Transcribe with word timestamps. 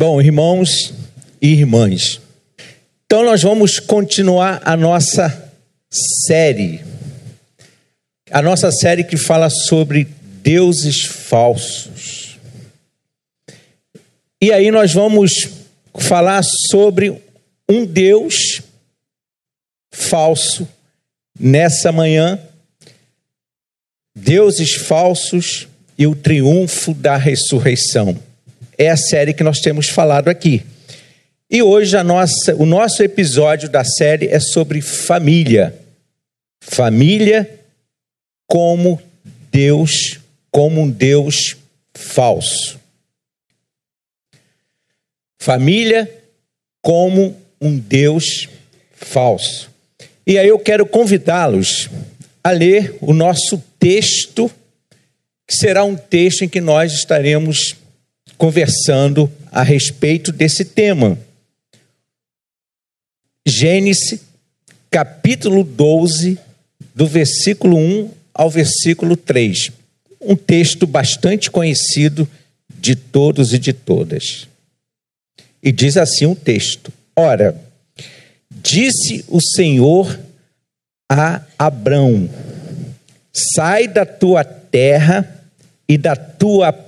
Bom, 0.00 0.22
irmãos 0.22 0.94
e 1.42 1.48
irmãs, 1.48 2.20
então 3.04 3.24
nós 3.24 3.42
vamos 3.42 3.80
continuar 3.80 4.62
a 4.64 4.76
nossa 4.76 5.52
série, 5.90 6.80
a 8.30 8.40
nossa 8.40 8.70
série 8.70 9.02
que 9.02 9.16
fala 9.16 9.50
sobre 9.50 10.04
deuses 10.40 11.04
falsos. 11.04 12.38
E 14.40 14.52
aí 14.52 14.70
nós 14.70 14.92
vamos 14.94 15.48
falar 15.98 16.44
sobre 16.44 17.20
um 17.68 17.84
Deus 17.84 18.62
falso 19.90 20.68
nessa 21.36 21.90
manhã, 21.90 22.38
deuses 24.16 24.74
falsos 24.74 25.66
e 25.98 26.06
o 26.06 26.14
triunfo 26.14 26.94
da 26.94 27.16
ressurreição 27.16 28.27
é 28.78 28.88
a 28.88 28.96
série 28.96 29.34
que 29.34 29.42
nós 29.42 29.58
temos 29.58 29.88
falado 29.88 30.28
aqui. 30.28 30.64
E 31.50 31.60
hoje 31.60 31.96
a 31.96 32.04
nossa, 32.04 32.54
o 32.54 32.64
nosso 32.64 33.02
episódio 33.02 33.68
da 33.68 33.82
série 33.82 34.28
é 34.28 34.38
sobre 34.38 34.80
família. 34.80 35.74
Família 36.60 37.58
como 38.46 39.02
Deus, 39.50 40.20
como 40.50 40.82
um 40.82 40.90
Deus 40.90 41.56
falso. 41.92 42.78
Família 45.38 46.10
como 46.80 47.36
um 47.60 47.76
Deus 47.76 48.48
falso. 48.92 49.70
E 50.26 50.38
aí 50.38 50.46
eu 50.46 50.58
quero 50.58 50.86
convidá-los 50.86 51.88
a 52.44 52.50
ler 52.50 52.96
o 53.00 53.12
nosso 53.12 53.62
texto, 53.78 54.50
que 55.46 55.54
será 55.56 55.82
um 55.84 55.96
texto 55.96 56.44
em 56.44 56.48
que 56.48 56.60
nós 56.60 56.92
estaremos 56.92 57.74
conversando 58.38 59.30
a 59.50 59.64
respeito 59.64 60.30
desse 60.30 60.64
tema. 60.64 61.18
Gênesis, 63.44 64.20
capítulo 64.88 65.64
12, 65.64 66.38
do 66.94 67.06
versículo 67.06 67.76
1 67.76 68.10
ao 68.32 68.48
versículo 68.48 69.16
3. 69.16 69.72
Um 70.20 70.36
texto 70.36 70.86
bastante 70.86 71.50
conhecido 71.50 72.28
de 72.78 72.94
todos 72.94 73.52
e 73.52 73.58
de 73.58 73.72
todas. 73.72 74.46
E 75.60 75.72
diz 75.72 75.96
assim 75.96 76.24
o 76.24 76.30
um 76.30 76.34
texto: 76.34 76.92
Ora, 77.16 77.60
disse 78.50 79.24
o 79.28 79.40
Senhor 79.40 80.18
a 81.10 81.42
Abrão: 81.58 82.28
Sai 83.32 83.88
da 83.88 84.06
tua 84.06 84.44
terra 84.44 85.44
e 85.88 85.98
da 85.98 86.14
tua 86.14 86.87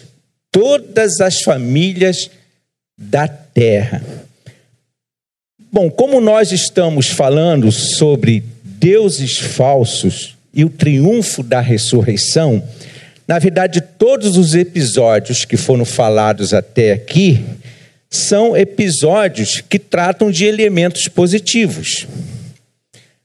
todas 0.51 1.21
as 1.21 1.41
famílias 1.41 2.29
da 2.97 3.27
terra. 3.27 4.03
Bom, 5.71 5.89
como 5.89 6.19
nós 6.19 6.51
estamos 6.51 7.07
falando 7.07 7.71
sobre 7.71 8.43
deuses 8.63 9.37
falsos 9.37 10.35
e 10.53 10.65
o 10.65 10.69
triunfo 10.69 11.41
da 11.41 11.61
ressurreição, 11.61 12.61
na 13.27 13.39
verdade, 13.39 13.79
todos 13.79 14.35
os 14.35 14.53
episódios 14.53 15.45
que 15.45 15.55
foram 15.55 15.85
falados 15.85 16.53
até 16.53 16.91
aqui 16.91 17.41
são 18.09 18.57
episódios 18.57 19.61
que 19.61 19.79
tratam 19.79 20.29
de 20.29 20.43
elementos 20.43 21.07
positivos. 21.07 22.05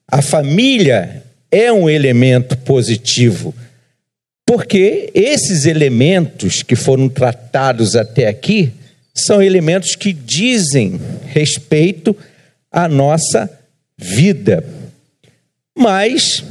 A 0.06 0.22
família 0.22 1.24
é 1.50 1.72
um 1.72 1.90
elemento 1.90 2.56
positivo 2.58 3.52
porque 4.46 5.10
esses 5.12 5.66
elementos 5.66 6.62
que 6.62 6.76
foram 6.76 7.08
tratados 7.08 7.96
até 7.96 8.28
aqui 8.28 8.72
são 9.12 9.42
elementos 9.42 9.96
que 9.96 10.12
dizem 10.12 11.00
respeito 11.26 12.16
à 12.70 12.86
nossa 12.86 13.50
vida. 13.98 14.64
Mas 15.76 16.44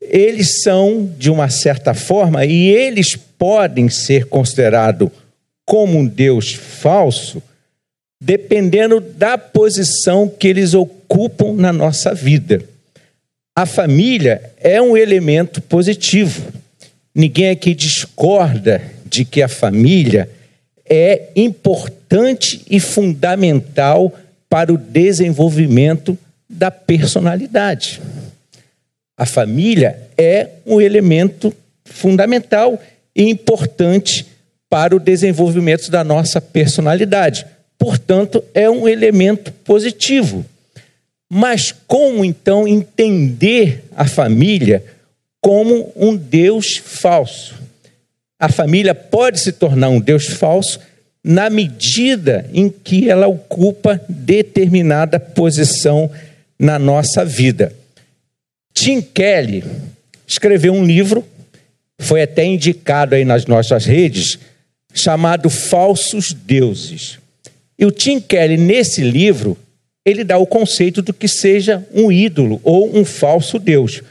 eles 0.00 0.62
são, 0.62 1.12
de 1.18 1.30
uma 1.30 1.50
certa 1.50 1.92
forma, 1.92 2.46
e 2.46 2.68
eles 2.68 3.14
podem 3.14 3.90
ser 3.90 4.26
considerados 4.26 5.10
como 5.66 5.98
um 5.98 6.06
Deus 6.06 6.54
falso, 6.54 7.42
dependendo 8.18 8.98
da 8.98 9.36
posição 9.36 10.26
que 10.26 10.48
eles 10.48 10.72
ocupam 10.72 11.52
na 11.52 11.72
nossa 11.72 12.14
vida. 12.14 12.62
A 13.54 13.66
família 13.66 14.52
é 14.58 14.80
um 14.80 14.96
elemento 14.96 15.60
positivo 15.60 16.42
Ninguém 17.16 17.48
aqui 17.48 17.74
discorda 17.74 18.82
de 19.06 19.24
que 19.24 19.40
a 19.40 19.48
família 19.48 20.28
é 20.84 21.30
importante 21.34 22.60
e 22.68 22.78
fundamental 22.78 24.12
para 24.50 24.70
o 24.70 24.76
desenvolvimento 24.76 26.18
da 26.46 26.70
personalidade. 26.70 28.02
A 29.16 29.24
família 29.24 29.98
é 30.18 30.50
um 30.66 30.78
elemento 30.78 31.56
fundamental 31.86 32.78
e 33.14 33.22
importante 33.30 34.26
para 34.68 34.94
o 34.94 35.00
desenvolvimento 35.00 35.90
da 35.90 36.04
nossa 36.04 36.38
personalidade. 36.38 37.46
Portanto, 37.78 38.44
é 38.52 38.68
um 38.68 38.86
elemento 38.86 39.50
positivo. 39.64 40.44
Mas 41.30 41.72
como 41.86 42.26
então 42.26 42.68
entender 42.68 43.84
a 43.96 44.06
família 44.06 44.84
como 45.46 45.92
um 45.94 46.16
Deus 46.16 46.76
falso. 46.76 47.54
A 48.36 48.48
família 48.48 48.92
pode 48.92 49.38
se 49.38 49.52
tornar 49.52 49.90
um 49.90 50.00
Deus 50.00 50.26
falso 50.26 50.80
na 51.22 51.48
medida 51.48 52.50
em 52.52 52.68
que 52.68 53.08
ela 53.08 53.28
ocupa 53.28 54.00
determinada 54.08 55.20
posição 55.20 56.10
na 56.58 56.80
nossa 56.80 57.24
vida. 57.24 57.72
Tim 58.74 59.00
Kelly 59.00 59.62
escreveu 60.26 60.72
um 60.72 60.84
livro, 60.84 61.24
foi 61.96 62.22
até 62.22 62.44
indicado 62.44 63.14
aí 63.14 63.24
nas 63.24 63.46
nossas 63.46 63.84
redes, 63.84 64.40
chamado 64.92 65.48
Falsos 65.48 66.32
Deuses. 66.32 67.20
E 67.78 67.86
o 67.86 67.92
Tim 67.92 68.18
Kelly, 68.18 68.56
nesse 68.56 69.00
livro, 69.00 69.56
ele 70.04 70.24
dá 70.24 70.38
o 70.38 70.46
conceito 70.46 71.02
do 71.02 71.14
que 71.14 71.28
seja 71.28 71.86
um 71.94 72.10
ídolo 72.10 72.60
ou 72.64 72.98
um 72.98 73.04
falso 73.04 73.60
Deus 73.60 74.02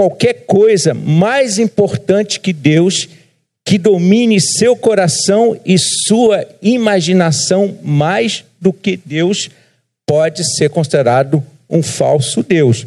qualquer 0.00 0.46
coisa 0.46 0.94
mais 0.94 1.58
importante 1.58 2.40
que 2.40 2.54
Deus 2.54 3.06
que 3.62 3.76
domine 3.76 4.40
seu 4.40 4.74
coração 4.74 5.60
e 5.62 5.76
sua 5.78 6.42
imaginação 6.62 7.76
mais 7.82 8.42
do 8.58 8.72
que 8.72 8.96
Deus 8.96 9.50
pode 10.06 10.42
ser 10.56 10.70
considerado 10.70 11.44
um 11.68 11.82
falso 11.82 12.42
Deus. 12.42 12.86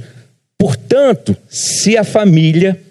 Portanto, 0.58 1.38
se 1.48 1.96
a 1.96 2.04
família 2.04 2.82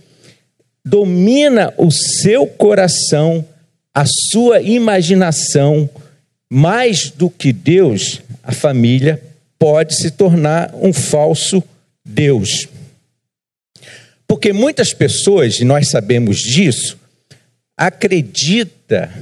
domina 0.84 1.74
o 1.76 1.90
seu 1.90 2.46
coração, 2.46 3.44
a 3.92 4.04
sua 4.06 4.62
imaginação 4.62 5.90
mais 6.48 7.10
do 7.10 7.28
que 7.28 7.52
Deus, 7.52 8.22
a 8.40 8.52
família 8.52 9.20
pode 9.58 9.96
se 9.96 10.12
tornar 10.12 10.72
um 10.80 10.92
falso 10.92 11.60
Deus. 12.04 12.68
Porque 14.32 14.50
muitas 14.50 14.94
pessoas, 14.94 15.60
e 15.60 15.64
nós 15.64 15.88
sabemos 15.88 16.38
disso, 16.38 16.98
acredita 17.76 19.12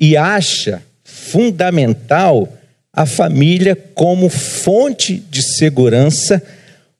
e 0.00 0.16
acha 0.16 0.82
fundamental 1.04 2.50
a 2.90 3.04
família 3.04 3.76
como 3.76 4.30
fonte 4.30 5.16
de 5.16 5.42
segurança, 5.42 6.42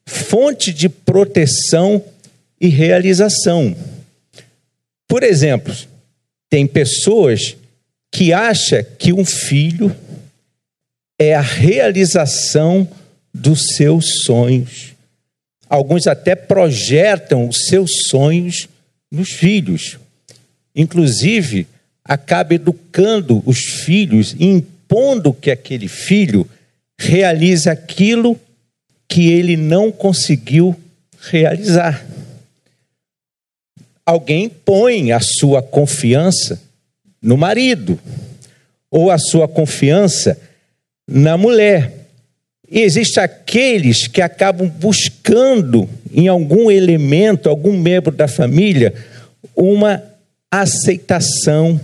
fonte 0.05 0.71
de 0.71 0.87
proteção 0.87 2.05
e 2.59 2.67
realização. 2.67 3.75
Por 5.07 5.23
exemplo, 5.23 5.75
tem 6.47 6.67
pessoas 6.67 7.57
que 8.11 8.31
acham 8.31 8.85
que 8.99 9.11
um 9.11 9.25
filho 9.25 9.95
é 11.17 11.33
a 11.33 11.41
realização 11.41 12.87
dos 13.33 13.75
seus 13.75 14.21
sonhos. 14.25 14.91
Alguns 15.71 16.05
até 16.05 16.35
projetam 16.35 17.47
os 17.47 17.67
seus 17.67 18.03
sonhos 18.09 18.67
nos 19.09 19.29
filhos. 19.29 19.97
Inclusive, 20.75 21.65
acaba 22.03 22.55
educando 22.55 23.41
os 23.45 23.59
filhos 23.59 24.35
impondo 24.37 25.31
que 25.31 25.49
aquele 25.49 25.87
filho 25.87 26.45
realize 26.99 27.69
aquilo 27.69 28.37
que 29.07 29.31
ele 29.31 29.55
não 29.55 29.93
conseguiu 29.93 30.77
realizar. 31.21 32.05
Alguém 34.05 34.49
põe 34.49 35.13
a 35.13 35.21
sua 35.21 35.63
confiança 35.63 36.61
no 37.21 37.37
marido, 37.37 37.97
ou 38.89 39.09
a 39.09 39.17
sua 39.17 39.47
confiança 39.47 40.37
na 41.07 41.37
mulher. 41.37 42.00
E 42.71 42.79
existem 42.79 43.21
aqueles 43.21 44.07
que 44.07 44.21
acabam 44.21 44.69
buscando 44.69 45.89
em 46.09 46.29
algum 46.29 46.71
elemento, 46.71 47.49
algum 47.49 47.77
membro 47.77 48.15
da 48.15 48.29
família, 48.29 48.93
uma 49.53 50.01
aceitação. 50.49 51.79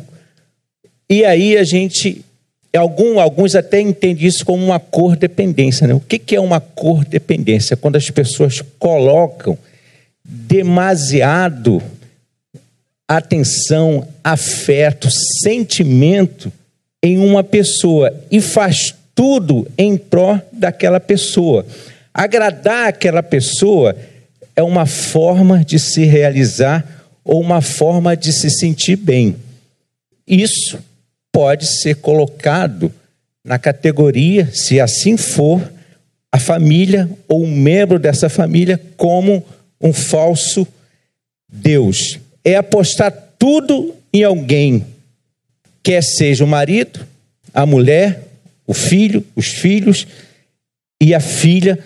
E 1.09 1.25
aí 1.25 1.57
a 1.57 1.65
gente, 1.65 2.23
algum, 2.73 3.19
alguns 3.19 3.53
até 3.53 3.81
entendem 3.81 4.25
isso 4.25 4.45
como 4.45 4.63
uma 4.63 4.79
cor 4.79 5.17
dependência. 5.17 5.85
Né? 5.85 5.93
O 5.93 5.99
que, 5.99 6.17
que 6.17 6.37
é 6.37 6.39
uma 6.39 6.61
cor 6.61 7.03
dependência? 7.03 7.75
Quando 7.75 7.97
as 7.97 8.09
pessoas 8.09 8.63
colocam 8.79 9.57
demasiado 10.23 11.83
atenção, 13.05 14.07
afeto, 14.23 15.09
sentimento 15.11 16.49
em 17.03 17.17
uma 17.17 17.43
pessoa 17.43 18.13
e 18.31 18.39
faz 18.39 18.93
tudo 19.17 19.67
em 19.75 19.97
pró 19.97 20.39
daquela 20.53 20.99
pessoa. 20.99 21.65
Agradar 22.13 22.87
aquela 22.87 23.23
pessoa 23.23 23.97
é 24.55 24.61
uma 24.61 24.85
forma 24.85 25.65
de 25.65 25.79
se 25.79 26.05
realizar 26.05 26.85
ou 27.25 27.41
uma 27.41 27.59
forma 27.59 28.15
de 28.15 28.31
se 28.31 28.51
sentir 28.51 28.95
bem. 28.95 29.35
Isso 30.27 30.77
pode 31.31 31.65
ser 31.65 31.95
colocado 31.95 32.93
na 33.43 33.57
categoria, 33.57 34.49
se 34.53 34.79
assim 34.79 35.17
for, 35.17 35.67
a 36.31 36.37
família 36.37 37.09
ou 37.27 37.43
um 37.43 37.51
membro 37.51 37.97
dessa 37.97 38.29
família 38.29 38.79
como 38.95 39.43
um 39.81 39.91
falso 39.91 40.67
Deus. 41.51 42.19
É 42.45 42.55
apostar 42.55 43.11
tudo 43.39 43.95
em 44.13 44.23
alguém, 44.23 44.85
quer 45.81 46.03
seja 46.03 46.43
o 46.43 46.47
marido, 46.47 46.99
a 47.53 47.65
mulher, 47.65 48.26
o 48.67 48.73
filho, 48.73 49.25
os 49.35 49.47
filhos 49.47 50.05
e 51.01 51.15
a 51.15 51.19
filha 51.19 51.79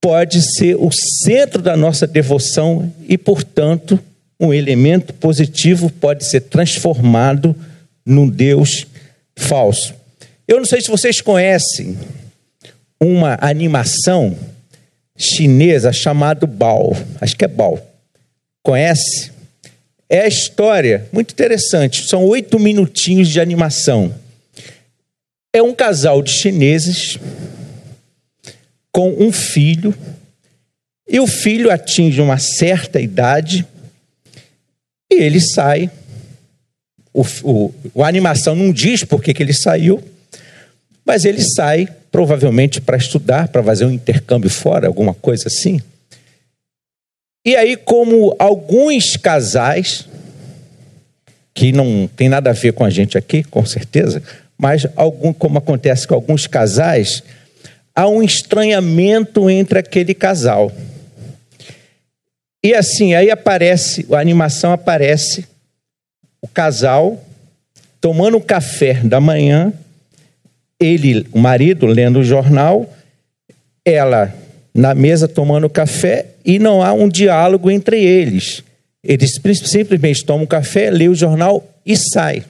pode 0.00 0.42
ser 0.42 0.76
o 0.76 0.90
centro 0.92 1.62
da 1.62 1.76
nossa 1.76 2.06
devoção 2.06 2.92
e, 3.08 3.16
portanto, 3.16 3.98
um 4.38 4.52
elemento 4.52 5.14
positivo 5.14 5.88
pode 5.88 6.24
ser 6.24 6.42
transformado 6.42 7.56
num 8.04 8.28
Deus 8.28 8.86
falso. 9.36 9.94
Eu 10.46 10.58
não 10.58 10.64
sei 10.64 10.80
se 10.80 10.90
vocês 10.90 11.20
conhecem 11.20 11.96
uma 13.00 13.38
animação 13.40 14.36
chinesa 15.16 15.92
chamada 15.92 16.46
Bao. 16.46 16.96
Acho 17.20 17.36
que 17.36 17.44
é 17.44 17.48
Bao. 17.48 17.80
Conhece? 18.62 19.30
É 20.10 20.22
a 20.22 20.28
história, 20.28 21.08
muito 21.12 21.32
interessante. 21.32 22.06
São 22.08 22.24
oito 22.24 22.58
minutinhos 22.58 23.28
de 23.28 23.40
animação. 23.40 24.12
É 25.52 25.62
um 25.62 25.74
casal 25.74 26.22
de 26.22 26.30
chineses 26.30 27.18
com 28.90 29.10
um 29.18 29.32
filho, 29.32 29.94
e 31.08 31.20
o 31.20 31.26
filho 31.26 31.70
atinge 31.70 32.20
uma 32.20 32.38
certa 32.38 33.00
idade 33.00 33.66
e 35.12 35.22
ele 35.22 35.40
sai. 35.40 35.90
O, 37.12 37.22
o, 37.42 38.02
a 38.02 38.08
animação 38.08 38.54
não 38.54 38.72
diz 38.72 39.04
por 39.04 39.22
que, 39.22 39.34
ele 39.42 39.52
saiu, 39.52 40.02
mas 41.04 41.26
ele 41.26 41.42
sai 41.42 41.86
provavelmente 42.10 42.80
para 42.80 42.96
estudar, 42.96 43.48
para 43.48 43.62
fazer 43.62 43.84
um 43.84 43.90
intercâmbio 43.90 44.48
fora, 44.48 44.86
alguma 44.86 45.12
coisa 45.12 45.48
assim. 45.48 45.80
E 47.44 47.54
aí, 47.54 47.76
como 47.76 48.34
alguns 48.38 49.16
casais, 49.16 50.08
que 51.52 51.72
não 51.72 52.08
tem 52.16 52.28
nada 52.28 52.50
a 52.50 52.54
ver 52.54 52.72
com 52.72 52.84
a 52.84 52.90
gente 52.90 53.18
aqui, 53.18 53.42
com 53.42 53.66
certeza, 53.66 54.22
mas 54.62 54.86
algum, 54.94 55.32
como 55.32 55.58
acontece 55.58 56.06
com 56.06 56.14
alguns 56.14 56.46
casais, 56.46 57.24
há 57.92 58.06
um 58.06 58.22
estranhamento 58.22 59.50
entre 59.50 59.80
aquele 59.80 60.14
casal. 60.14 60.70
E 62.62 62.72
assim, 62.72 63.12
aí 63.12 63.28
aparece, 63.28 64.06
a 64.12 64.20
animação 64.20 64.70
aparece 64.70 65.44
o 66.40 66.46
casal 66.46 67.20
tomando 68.00 68.36
um 68.36 68.40
café 68.40 68.94
da 69.02 69.20
manhã, 69.20 69.72
ele, 70.78 71.26
o 71.32 71.40
marido, 71.40 71.84
lendo 71.84 72.20
o 72.20 72.24
jornal, 72.24 72.88
ela 73.84 74.32
na 74.72 74.94
mesa 74.94 75.26
tomando 75.26 75.68
café 75.68 76.26
e 76.44 76.60
não 76.60 76.84
há 76.84 76.92
um 76.92 77.08
diálogo 77.08 77.68
entre 77.68 78.00
eles. 78.00 78.62
Eles 79.02 79.40
simplesmente 79.64 80.24
tomam 80.24 80.44
um 80.44 80.46
café, 80.46 80.88
lê 80.88 81.08
o 81.08 81.16
jornal 81.16 81.68
e 81.84 81.96
sai 81.96 82.44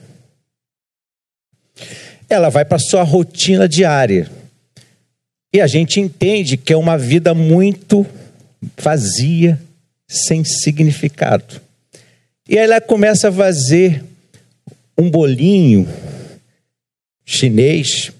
ela 2.33 2.49
vai 2.49 2.65
para 2.65 2.79
sua 2.79 3.03
rotina 3.03 3.67
diária. 3.67 4.29
E 5.53 5.61
a 5.61 5.67
gente 5.67 5.99
entende 5.99 6.57
que 6.57 6.73
é 6.73 6.77
uma 6.77 6.97
vida 6.97 7.33
muito 7.33 8.05
vazia, 8.81 9.59
sem 10.07 10.43
significado. 10.43 11.61
E 12.47 12.57
aí 12.57 12.65
ela 12.65 12.81
começa 12.81 13.29
a 13.29 13.31
fazer 13.31 14.03
um 14.97 15.09
bolinho 15.09 15.87
chinês 17.25 18.11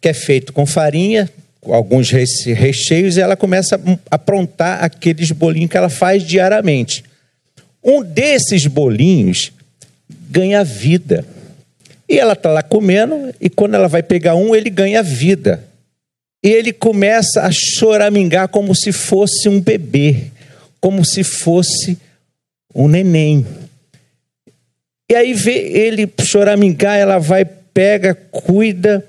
que 0.00 0.08
é 0.08 0.14
feito 0.14 0.52
com 0.52 0.64
farinha, 0.64 1.28
com 1.60 1.74
alguns 1.74 2.10
recheios, 2.10 3.16
e 3.16 3.20
ela 3.20 3.36
começa 3.36 3.76
a 4.10 4.14
aprontar 4.14 4.82
aqueles 4.82 5.30
bolinhos 5.32 5.70
que 5.70 5.76
ela 5.76 5.88
faz 5.88 6.22
diariamente. 6.22 7.04
Um 7.82 8.02
desses 8.02 8.66
bolinhos 8.66 9.52
ganha 10.30 10.62
vida. 10.64 11.24
E 12.08 12.18
ela 12.18 12.32
está 12.32 12.50
lá 12.50 12.62
comendo, 12.62 13.34
e 13.40 13.50
quando 13.50 13.74
ela 13.74 13.86
vai 13.86 14.02
pegar 14.02 14.34
um, 14.34 14.54
ele 14.54 14.70
ganha 14.70 15.02
vida. 15.02 15.62
E 16.42 16.48
ele 16.48 16.72
começa 16.72 17.42
a 17.42 17.50
choramingar 17.52 18.48
como 18.48 18.74
se 18.74 18.92
fosse 18.92 19.48
um 19.48 19.60
bebê, 19.60 20.26
como 20.80 21.04
se 21.04 21.22
fosse 21.22 21.98
um 22.74 22.88
neném. 22.88 23.44
E 25.10 25.14
aí 25.14 25.34
vê 25.34 25.52
ele 25.52 26.10
choramingar, 26.22 26.96
ela 26.96 27.18
vai, 27.18 27.44
pega, 27.44 28.14
cuida, 28.14 29.04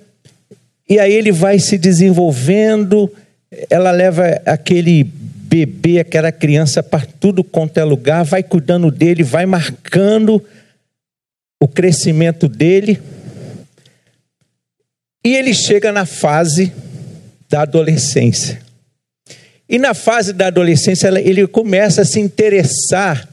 e 0.90 1.00
aí 1.00 1.14
ele 1.14 1.32
vai 1.32 1.60
se 1.60 1.78
desenvolvendo, 1.78 3.14
ela 3.70 3.92
leva 3.92 4.42
aquele 4.46 5.04
bebê, 5.04 6.00
aquela 6.00 6.32
criança 6.32 6.82
para 6.82 7.06
tudo 7.20 7.44
quanto 7.44 7.78
é 7.80 7.84
lugar, 7.84 8.24
vai 8.24 8.44
cuidando 8.44 8.92
dele, 8.92 9.24
vai 9.24 9.46
marcando 9.46 10.44
o 11.60 11.68
crescimento 11.68 12.48
dele. 12.48 13.02
E 15.24 15.36
ele 15.36 15.54
chega 15.54 15.92
na 15.92 16.06
fase 16.06 16.72
da 17.50 17.64
adolescência. 17.64 18.62
E 19.68 19.78
na 19.78 19.94
fase 19.94 20.34
da 20.34 20.48
adolescência, 20.48 21.08
ele 21.20 21.46
começa 21.46 22.02
a 22.02 22.06
se 22.06 22.20
interessar 22.20 23.28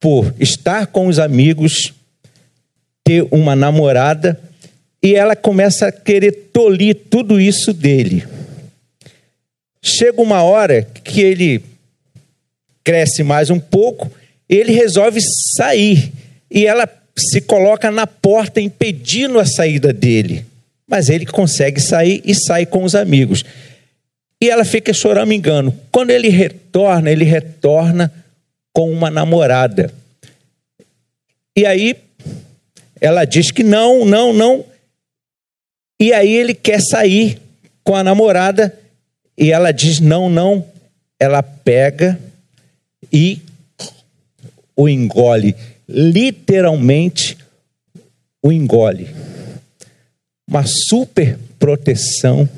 por 0.00 0.34
estar 0.40 0.86
com 0.88 1.06
os 1.06 1.18
amigos, 1.18 1.92
ter 3.04 3.26
uma 3.30 3.54
namorada, 3.54 4.40
e 5.02 5.14
ela 5.14 5.36
começa 5.36 5.88
a 5.88 5.92
querer 5.92 6.32
tolir 6.52 6.96
tudo 7.10 7.40
isso 7.40 7.72
dele. 7.72 8.26
Chega 9.82 10.20
uma 10.20 10.42
hora 10.42 10.82
que 10.82 11.20
ele 11.20 11.62
cresce 12.82 13.22
mais 13.22 13.50
um 13.50 13.60
pouco, 13.60 14.10
ele 14.48 14.72
resolve 14.72 15.20
sair. 15.20 16.12
E 16.50 16.66
ela 16.66 16.86
se 17.16 17.40
coloca 17.40 17.90
na 17.90 18.06
porta 18.06 18.60
impedindo 18.60 19.38
a 19.38 19.46
saída 19.46 19.92
dele. 19.92 20.44
Mas 20.86 21.08
ele 21.08 21.24
consegue 21.24 21.80
sair 21.80 22.20
e 22.24 22.34
sai 22.34 22.66
com 22.66 22.84
os 22.84 22.94
amigos. 22.94 23.44
E 24.40 24.50
ela 24.50 24.64
fica 24.64 24.92
chorando 24.92 25.32
engano. 25.32 25.78
Quando 25.90 26.10
ele 26.10 26.28
retorna, 26.28 27.10
ele 27.10 27.24
retorna 27.24 28.12
com 28.72 28.90
uma 28.90 29.10
namorada. 29.10 29.92
E 31.56 31.64
aí 31.64 31.96
ela 33.00 33.24
diz 33.24 33.50
que 33.50 33.62
não, 33.62 34.04
não, 34.04 34.32
não. 34.32 34.64
E 36.00 36.12
aí 36.12 36.34
ele 36.34 36.54
quer 36.54 36.80
sair 36.80 37.40
com 37.82 37.94
a 37.94 38.02
namorada 38.02 38.76
e 39.38 39.52
ela 39.52 39.72
diz 39.72 40.00
não, 40.00 40.28
não. 40.28 40.66
Ela 41.18 41.42
pega 41.42 42.18
e 43.12 43.40
o 44.76 44.88
engole 44.88 45.54
literalmente 45.88 47.36
o 48.42 48.52
engole. 48.52 49.08
Uma 50.48 50.64
super 50.66 51.38
proteção, 51.58 52.48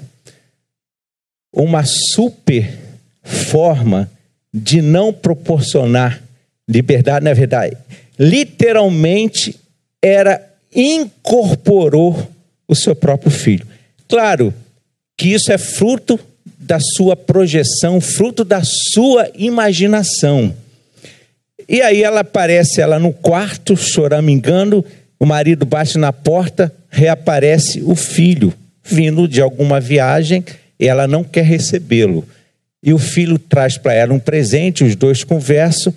uma 1.52 1.84
super 1.84 2.78
forma 3.22 4.10
de 4.52 4.80
não 4.82 5.12
proporcionar 5.12 6.22
liberdade, 6.68 7.24
na 7.24 7.32
verdade, 7.32 7.76
literalmente 8.18 9.54
era 10.02 10.44
incorporou 10.74 12.30
o 12.66 12.74
seu 12.74 12.94
próprio 12.94 13.30
filho. 13.30 13.66
Claro 14.08 14.52
que 15.16 15.28
isso 15.28 15.52
é 15.52 15.58
fruto 15.58 16.18
da 16.58 16.80
sua 16.80 17.16
projeção, 17.16 18.00
fruto 18.00 18.44
da 18.44 18.62
sua 18.64 19.30
imaginação. 19.34 20.54
E 21.68 21.82
aí 21.82 22.02
ela 22.02 22.20
aparece 22.20 22.80
ela 22.80 22.98
no 22.98 23.12
quarto, 23.12 23.76
choramingando, 23.76 24.84
o 25.18 25.26
marido 25.26 25.66
bate 25.66 25.98
na 25.98 26.12
porta, 26.12 26.72
reaparece 26.88 27.82
o 27.82 27.94
filho, 27.94 28.52
vindo 28.84 29.26
de 29.26 29.40
alguma 29.40 29.80
viagem, 29.80 30.44
e 30.78 30.86
ela 30.86 31.08
não 31.08 31.24
quer 31.24 31.44
recebê-lo. 31.44 32.26
E 32.82 32.92
o 32.92 32.98
filho 32.98 33.38
traz 33.38 33.76
para 33.76 33.94
ela 33.94 34.14
um 34.14 34.18
presente, 34.20 34.84
os 34.84 34.94
dois 34.94 35.24
conversam, 35.24 35.92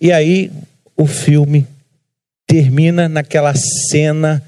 e 0.00 0.12
aí 0.12 0.50
o 0.96 1.06
filme 1.06 1.66
termina 2.46 3.08
naquela 3.08 3.54
cena 3.54 4.42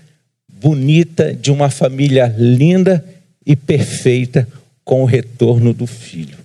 bonita 0.49 1.33
de 1.33 1.51
uma 1.51 1.71
família 1.71 2.35
linda 2.37 3.05
e 3.47 3.57
perfeita 3.57 4.47
com 4.85 5.03
o 5.03 5.07
retorno 5.07 5.73
do 5.73 5.87
filho. 5.87 6.37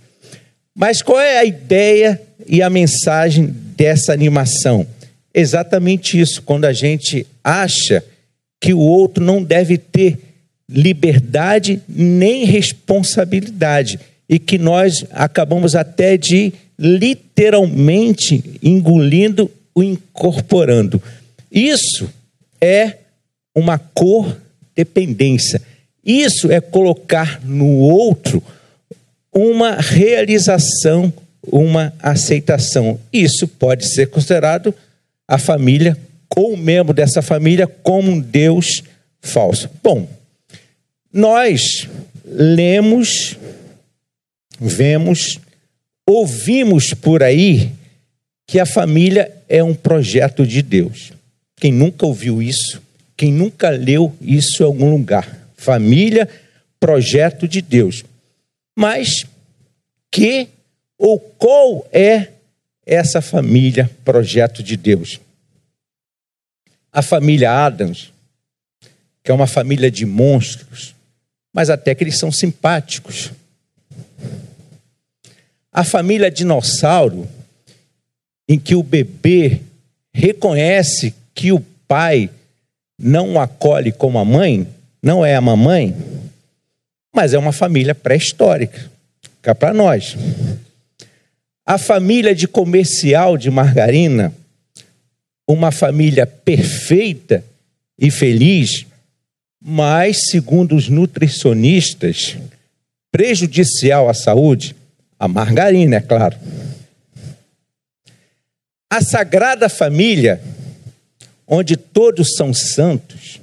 Mas 0.75 1.01
qual 1.01 1.19
é 1.19 1.37
a 1.37 1.45
ideia 1.45 2.21
e 2.45 2.61
a 2.61 2.69
mensagem 2.69 3.45
dessa 3.45 4.11
animação? 4.11 4.85
Exatamente 5.33 6.19
isso, 6.19 6.41
quando 6.41 6.65
a 6.65 6.73
gente 6.73 7.25
acha 7.41 8.03
que 8.59 8.73
o 8.73 8.79
outro 8.79 9.23
não 9.23 9.41
deve 9.41 9.77
ter 9.77 10.17
liberdade 10.69 11.81
nem 11.87 12.43
responsabilidade 12.43 13.99
e 14.27 14.39
que 14.39 14.57
nós 14.57 15.05
acabamos 15.11 15.75
até 15.75 16.17
de 16.17 16.51
literalmente 16.77 18.59
engolindo 18.61 19.49
o 19.73 19.83
incorporando. 19.83 21.01
Isso 21.51 22.09
é 22.59 22.97
uma 23.55 23.77
cor 23.77 24.37
dependência. 24.75 25.61
Isso 26.03 26.51
é 26.51 26.59
colocar 26.59 27.39
no 27.43 27.77
outro 27.77 28.43
uma 29.35 29.75
realização, 29.75 31.11
uma 31.51 31.93
aceitação. 32.01 32.97
Isso 33.11 33.45
pode 33.47 33.85
ser 33.85 34.07
considerado 34.07 34.73
a 35.27 35.37
família 35.37 35.97
ou 36.35 36.53
um 36.53 36.57
membro 36.57 36.93
dessa 36.93 37.21
família 37.21 37.67
como 37.67 38.11
um 38.11 38.19
Deus 38.19 38.83
falso. 39.21 39.69
Bom, 39.83 40.07
nós 41.11 41.87
lemos, 42.25 43.37
vemos, 44.59 45.39
ouvimos 46.05 46.93
por 46.93 47.23
aí 47.23 47.71
que 48.47 48.59
a 48.59 48.65
família 48.65 49.31
é 49.47 49.63
um 49.63 49.73
projeto 49.73 50.45
de 50.45 50.61
Deus. 50.61 51.11
Quem 51.57 51.71
nunca 51.71 52.05
ouviu 52.05 52.41
isso, 52.41 52.81
quem 53.15 53.31
nunca 53.31 53.69
leu 53.69 54.13
isso 54.21 54.61
em 54.61 54.65
algum 54.65 54.91
lugar. 54.91 55.49
Família, 55.55 56.27
projeto 56.79 57.47
de 57.47 57.61
Deus. 57.61 58.03
Mas 58.75 59.25
que 60.11 60.49
ou 60.97 61.19
qual 61.19 61.87
é 61.91 62.33
essa 62.85 63.21
família, 63.21 63.89
projeto 64.03 64.61
de 64.61 64.77
Deus? 64.77 65.19
A 66.91 67.01
família 67.01 67.51
Adams, 67.51 68.11
que 69.23 69.31
é 69.31 69.33
uma 69.33 69.47
família 69.47 69.89
de 69.89 70.05
monstros, 70.05 70.93
mas 71.53 71.69
até 71.69 71.95
que 71.95 72.03
eles 72.03 72.17
são 72.17 72.31
simpáticos. 72.31 73.31
A 75.71 75.83
família 75.83 76.29
dinossauro, 76.29 77.27
em 78.47 78.59
que 78.59 78.75
o 78.75 78.83
bebê 78.83 79.61
reconhece 80.13 81.13
que 81.33 81.51
o 81.51 81.59
pai 81.87 82.29
não 82.97 83.33
o 83.33 83.39
acolhe 83.39 83.91
como 83.91 84.17
a 84.17 84.23
mãe, 84.23 84.67
não 85.01 85.25
é 85.25 85.35
a 85.35 85.41
mamãe, 85.41 85.93
mas 87.15 87.33
é 87.33 87.37
uma 87.37 87.53
família 87.53 87.95
pré-histórica, 87.95 88.91
cá 89.41 89.55
para 89.55 89.73
nós. 89.73 90.17
A 91.65 91.77
família 91.77 92.35
de 92.35 92.45
comercial 92.45 93.37
de 93.37 93.49
margarina, 93.49 94.33
uma 95.47 95.71
família 95.71 96.27
perfeita 96.27 97.41
e 97.97 98.11
feliz, 98.11 98.85
mas, 99.63 100.25
segundo 100.29 100.75
os 100.75 100.89
nutricionistas, 100.89 102.35
prejudicial 103.09 104.09
à 104.09 104.13
saúde, 104.13 104.75
a 105.17 105.27
margarina, 105.27 105.95
é 105.95 106.01
claro. 106.01 106.37
A 108.89 109.01
Sagrada 109.01 109.69
Família, 109.69 110.41
onde 111.47 111.77
todos 111.77 112.35
são 112.35 112.53
santos, 112.53 113.39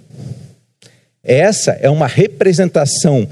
essa 1.23 1.73
é 1.81 1.89
uma 1.89 2.07
representação 2.07 3.29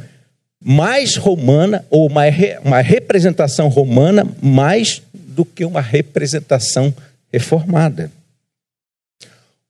mais 0.63 1.17
romana, 1.17 1.85
ou 1.89 2.07
uma, 2.07 2.23
uma 2.65 2.81
representação 2.81 3.69
romana 3.69 4.27
mais 4.43 5.03
do 5.13 5.45
que 5.45 5.65
uma 5.65 5.81
representação 5.81 6.95
reformada. 7.33 8.11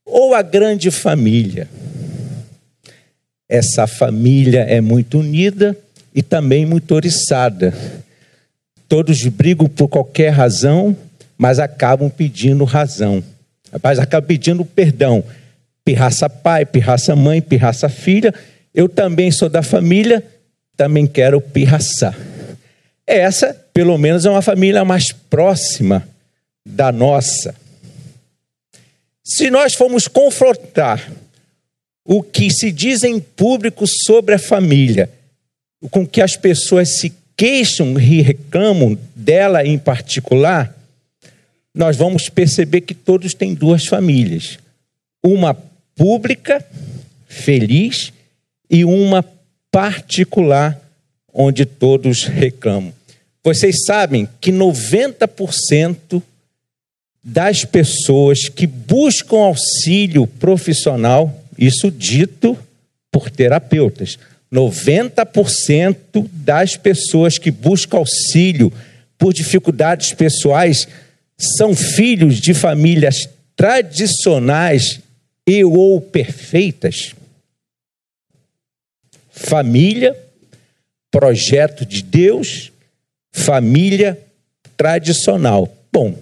Ou 0.05 0.35
a 0.35 0.43
grande 0.43 0.91
família. 0.91 1.69
Essa 3.49 3.87
família 3.87 4.61
é 4.61 4.81
muito 4.81 5.19
unida 5.19 5.77
e 6.15 6.23
também 6.23 6.67
muito 6.67 6.93
oriçada. 6.95 7.73
Todos 8.89 9.25
brigam 9.27 9.69
por 9.69 9.89
qualquer 9.89 10.31
razão, 10.31 10.97
mas 11.39 11.61
acabam 11.61 12.11
pedindo 12.11 12.65
razão. 12.65 13.23
Rapaz, 13.73 13.99
acaba 13.99 14.27
pedindo 14.27 14.65
perdão. 14.65 15.23
Pirraça 15.85 16.29
pai, 16.29 16.67
pirraça 16.67 17.15
mãe, 17.15 17.41
pirraça 17.41 17.89
filha. 17.89 18.35
Eu 18.75 18.89
também 18.89 19.31
sou 19.31 19.49
da 19.49 19.63
família, 19.63 20.25
também 20.81 21.07
quero 21.07 21.43
pirraçar. 21.43 22.19
Essa, 23.07 23.53
pelo 23.75 23.99
menos, 23.99 24.25
é 24.25 24.31
uma 24.31 24.41
família 24.41 24.83
mais 24.83 25.13
próxima 25.13 26.09
da 26.67 26.91
nossa. 26.91 27.55
Se 29.23 29.51
nós 29.51 29.75
formos 29.75 30.09
confrontar 30.09 31.13
o 32.03 32.23
que 32.23 32.51
se 32.51 32.73
diz 32.73 33.05
em 33.05 33.21
público 33.21 33.85
sobre 33.87 34.37
a 34.37 34.39
família, 34.39 35.11
com 35.91 36.07
que 36.07 36.23
as 36.23 36.35
pessoas 36.35 36.97
se 36.97 37.13
queixam 37.37 38.01
e 38.01 38.23
reclamam 38.23 38.99
dela 39.15 39.63
em 39.63 39.79
particular, 39.79 40.75
nós 41.75 41.99
vamos 41.99 42.31
perceber 42.31 42.81
que 42.81 42.95
todos 42.95 43.35
têm 43.35 43.53
duas 43.53 43.85
famílias: 43.85 44.59
uma 45.23 45.53
pública, 45.95 46.65
feliz, 47.29 48.15
e 48.71 48.83
uma 48.83 49.23
particular, 49.71 50.81
onde 51.33 51.65
todos 51.65 52.25
reclamam. 52.25 52.93
Vocês 53.43 53.85
sabem 53.85 54.29
que 54.41 54.53
90% 54.53 56.23
das 57.23 57.65
pessoas 57.65 58.49
que 58.49 58.67
buscam 58.67 59.37
auxílio 59.37 60.27
profissional, 60.27 61.43
isso 61.57 61.91
dito 61.91 62.59
por 63.11 63.31
terapeutas, 63.31 64.19
90% 64.53 66.29
das 66.33 66.77
pessoas 66.77 67.39
que 67.39 67.51
buscam 67.51 67.99
auxílio 67.99 68.73
por 69.19 69.33
dificuldades 69.33 70.13
pessoais 70.13 70.89
são 71.39 71.75
filhos 71.75 72.41
de 72.41 72.53
famílias 72.53 73.29
tradicionais 73.55 75.01
e 75.47 75.65
ou 75.65 76.01
perfeitas? 76.01 77.15
Família, 79.41 80.17
projeto 81.11 81.85
de 81.85 82.03
Deus, 82.03 82.71
família 83.33 84.19
tradicional. 84.77 85.69
Bom, 85.93 86.15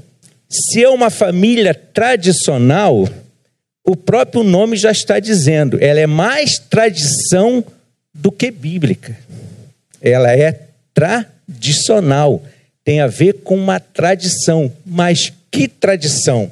se 0.48 0.82
é 0.82 0.88
uma 0.88 1.10
família 1.10 1.74
tradicional, 1.74 3.08
o 3.84 3.96
próprio 3.96 4.42
nome 4.42 4.76
já 4.76 4.90
está 4.90 5.18
dizendo, 5.18 5.78
ela 5.82 6.00
é 6.00 6.06
mais 6.06 6.58
tradição 6.58 7.64
do 8.14 8.32
que 8.32 8.50
bíblica. 8.50 9.16
Ela 10.00 10.32
é 10.32 10.68
tradicional 10.94 12.42
tem 12.88 13.02
a 13.02 13.06
ver 13.06 13.34
com 13.44 13.54
uma 13.54 13.78
tradição. 13.78 14.72
Mas 14.86 15.30
que 15.50 15.68
tradição? 15.68 16.50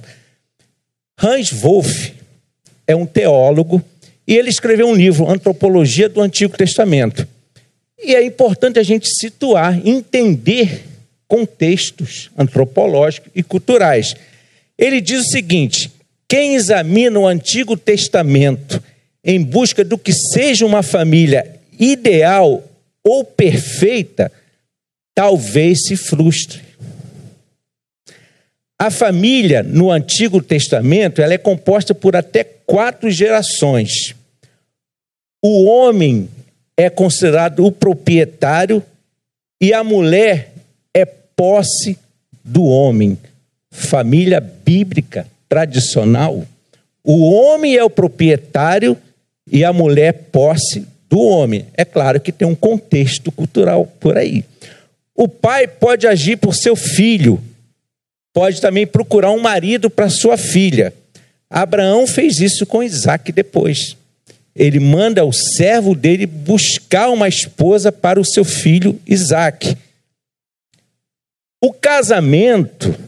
Hans 1.18 1.50
Wolff 1.50 2.12
é 2.87 2.94
um 2.94 3.06
teólogo 3.06 3.82
e 4.26 4.37
ele 4.37 4.50
escreveu 4.50 4.88
um 4.88 4.95
livro, 4.95 5.30
Antropologia 5.30 6.09
do 6.09 6.21
Antigo 6.21 6.56
Testamento. 6.56 7.26
E 8.02 8.14
é 8.14 8.25
importante 8.25 8.78
a 8.78 8.83
gente 8.83 9.09
situar, 9.09 9.80
entender 9.87 10.85
contextos 11.28 12.30
antropológicos 12.37 13.30
e 13.35 13.42
culturais. 13.42 14.14
Ele 14.76 15.00
diz 15.00 15.26
o 15.26 15.30
seguinte: 15.30 15.90
quem 16.28 16.54
examina 16.54 17.18
o 17.18 17.26
Antigo 17.26 17.76
Testamento 17.76 18.83
em 19.25 19.42
busca 19.42 19.85
do 19.85 19.97
que 19.97 20.12
seja 20.12 20.66
uma 20.66 20.83
família 20.83 21.56
ideal 21.78 22.62
ou 23.02 23.25
perfeita, 23.25 24.30
talvez 25.14 25.85
se 25.87 25.97
frustre. 25.97 26.61
A 28.78 28.90
família 28.90 29.62
no 29.62 29.90
Antigo 29.90 30.42
Testamento 30.42 31.23
ela 31.23 31.33
é 31.33 31.38
composta 31.38 31.95
por 31.95 32.14
até 32.14 32.45
quatro 32.45 33.11
gerações. 33.11 34.14
O 35.46 35.64
homem 35.64 36.28
é 36.76 36.90
considerado 36.90 37.64
o 37.64 37.70
proprietário 37.70 38.82
e 39.60 39.72
a 39.72 39.84
mulher 39.84 40.52
é 40.92 41.04
posse 41.04 41.96
do 42.44 42.64
homem. 42.64 43.16
Família 43.70 44.40
bíblica 44.40 45.26
tradicional. 45.48 46.44
O 47.04 47.30
homem 47.30 47.76
é 47.76 47.84
o 47.84 47.90
proprietário 47.90 48.96
e 49.50 49.64
a 49.64 49.72
mulher 49.72 50.12
posse 50.32 50.84
do 51.08 51.20
homem. 51.20 51.66
É 51.74 51.84
claro 51.84 52.20
que 52.20 52.32
tem 52.32 52.48
um 52.48 52.54
contexto 52.54 53.30
cultural 53.30 53.86
por 54.00 54.18
aí. 54.18 54.44
O 55.14 55.28
pai 55.28 55.68
pode 55.68 56.08
agir 56.08 56.36
por 56.38 56.56
seu 56.56 56.74
filho, 56.74 57.40
pode 58.34 58.60
também 58.60 58.86
procurar 58.86 59.30
um 59.30 59.40
marido 59.40 59.88
para 59.88 60.10
sua 60.10 60.36
filha. 60.36 60.92
Abraão 61.48 62.04
fez 62.04 62.40
isso 62.40 62.66
com 62.66 62.82
Isaac 62.82 63.30
depois. 63.30 63.96
Ele 64.56 64.80
manda 64.80 65.22
o 65.22 65.32
servo 65.32 65.94
dele 65.94 66.26
buscar 66.26 67.10
uma 67.10 67.28
esposa 67.28 67.92
para 67.92 68.18
o 68.18 68.25
seu 68.25 68.42
filho 68.42 68.98
Isaac. 69.06 69.76
O 71.62 71.75
casamento 71.75 72.98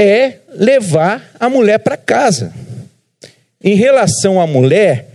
é 0.00 0.38
levar 0.48 1.30
a 1.38 1.48
mulher 1.48 1.78
para 1.78 1.96
casa. 1.96 2.52
Em 3.62 3.76
relação 3.76 4.40
à 4.40 4.46
mulher, 4.46 5.06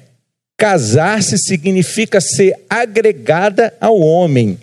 casar-se 0.56 1.38
significa 1.38 2.22
ser 2.22 2.56
agregada 2.70 3.74
ao 3.82 4.00
homem. 4.00 4.58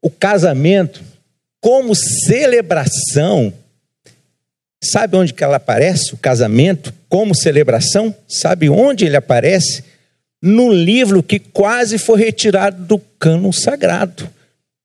O 0.00 0.10
casamento, 0.10 1.02
como 1.60 1.94
celebração, 1.94 3.52
sabe 4.82 5.16
onde 5.16 5.34
que 5.34 5.44
ela 5.44 5.56
aparece? 5.56 6.14
O 6.14 6.18
casamento, 6.18 6.92
como 7.08 7.34
celebração, 7.34 8.14
sabe 8.26 8.68
onde 8.68 9.04
ele 9.04 9.16
aparece? 9.16 9.84
No 10.40 10.72
livro 10.72 11.22
que 11.22 11.38
quase 11.38 11.98
foi 11.98 12.20
retirado 12.20 12.84
do 12.84 12.98
cano 13.18 13.52
sagrado, 13.52 14.28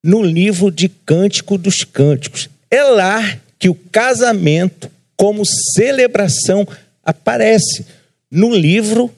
no 0.03 0.21
livro 0.21 0.71
de 0.71 0.89
Cântico 0.89 1.57
dos 1.57 1.83
Cânticos. 1.83 2.49
É 2.69 2.83
lá 2.83 3.37
que 3.59 3.69
o 3.69 3.75
casamento, 3.75 4.89
como 5.15 5.45
celebração, 5.45 6.67
aparece 7.03 7.85
no 8.29 8.53
livro 8.53 9.13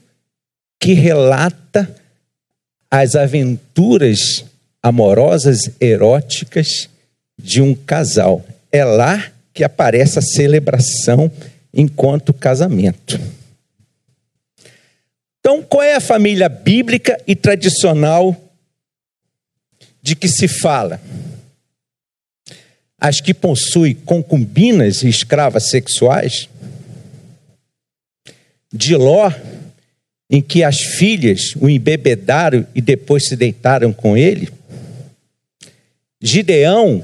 que 0.80 0.94
relata 0.94 1.96
as 2.92 3.16
aventuras 3.16 4.46
amorosas, 4.84 5.72
eróticas 5.80 6.90
de 7.42 7.62
um 7.62 7.74
casal. 7.74 8.46
É 8.72 8.84
lá 8.84 9.32
que 9.56 9.64
aparece 9.64 10.20
a 10.20 10.22
celebração 10.22 11.32
enquanto 11.74 12.32
casamento. 12.32 13.20
Então, 15.40 15.64
qual 15.64 15.82
é 15.82 15.96
a 15.96 16.00
família 16.00 16.48
bíblica 16.48 17.20
e 17.26 17.36
tradicional 17.36 18.40
de 20.02 20.16
que 20.16 20.28
se 20.28 20.48
fala? 20.48 21.02
As 23.00 23.20
que 23.20 23.34
possuem 23.34 23.96
concubinas 23.96 25.02
e 25.02 25.10
escravas 25.10 25.70
sexuais? 25.70 26.48
de 28.76 28.94
Ló, 28.98 29.32
em 30.30 30.42
que 30.42 30.62
as 30.62 30.82
filhas 30.82 31.56
o 31.56 31.70
embebedaram 31.70 32.68
e 32.76 32.82
depois 32.82 33.26
se 33.26 33.36
deitaram 33.38 33.94
com 33.94 34.18
ele. 34.18 34.50
Gideão, 36.22 37.02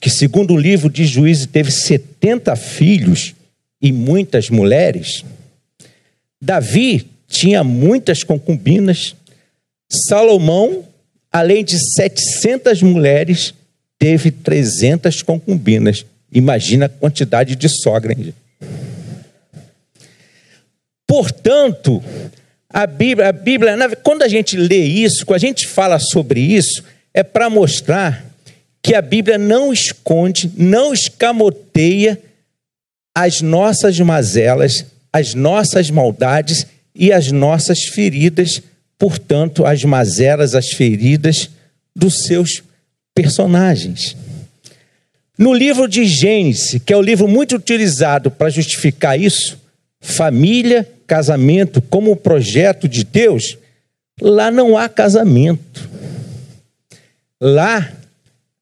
que 0.00 0.10
segundo 0.10 0.54
o 0.54 0.58
livro 0.58 0.90
de 0.90 1.04
Juízes 1.04 1.46
teve 1.46 1.70
70 1.70 2.54
filhos 2.56 3.34
e 3.80 3.92
muitas 3.92 4.50
mulheres. 4.50 5.24
Davi 6.40 7.06
tinha 7.28 7.64
muitas 7.64 8.22
concubinas. 8.22 9.14
Salomão, 9.88 10.84
além 11.32 11.64
de 11.64 11.78
700 11.78 12.82
mulheres, 12.82 13.54
teve 13.98 14.30
300 14.30 15.22
concubinas. 15.22 16.04
Imagina 16.32 16.86
a 16.86 16.90
quantidade 16.90 17.56
de 17.56 17.68
sogra, 17.68 18.12
hein? 18.12 18.34
Portanto, 21.06 22.02
a 22.68 22.86
Bíblia, 22.86 23.28
a 23.28 23.32
Bíblia, 23.32 23.96
quando 24.02 24.22
a 24.22 24.28
gente 24.28 24.56
lê 24.56 24.84
isso, 24.84 25.24
quando 25.24 25.36
a 25.36 25.46
gente 25.46 25.66
fala 25.66 25.98
sobre 25.98 26.40
isso, 26.40 26.82
é 27.14 27.22
para 27.22 27.48
mostrar 27.48 28.25
que 28.86 28.94
a 28.94 29.02
Bíblia 29.02 29.36
não 29.36 29.72
esconde, 29.72 30.48
não 30.56 30.94
escamoteia 30.94 32.22
as 33.12 33.42
nossas 33.42 33.98
mazelas, 33.98 34.86
as 35.12 35.34
nossas 35.34 35.90
maldades 35.90 36.68
e 36.94 37.12
as 37.12 37.32
nossas 37.32 37.82
feridas, 37.82 38.62
portanto, 38.96 39.66
as 39.66 39.82
mazelas, 39.82 40.54
as 40.54 40.68
feridas 40.68 41.50
dos 41.96 42.26
seus 42.26 42.62
personagens. 43.12 44.16
No 45.36 45.52
livro 45.52 45.88
de 45.88 46.04
Gênesis, 46.04 46.80
que 46.86 46.92
é 46.92 46.96
o 46.96 47.02
livro 47.02 47.26
muito 47.26 47.56
utilizado 47.56 48.30
para 48.30 48.50
justificar 48.50 49.20
isso, 49.20 49.58
família 50.00 50.88
casamento 51.08 51.82
como 51.82 52.14
projeto 52.14 52.86
de 52.86 53.02
Deus, 53.02 53.58
lá 54.20 54.48
não 54.48 54.78
há 54.78 54.88
casamento. 54.88 55.90
Lá 57.40 57.92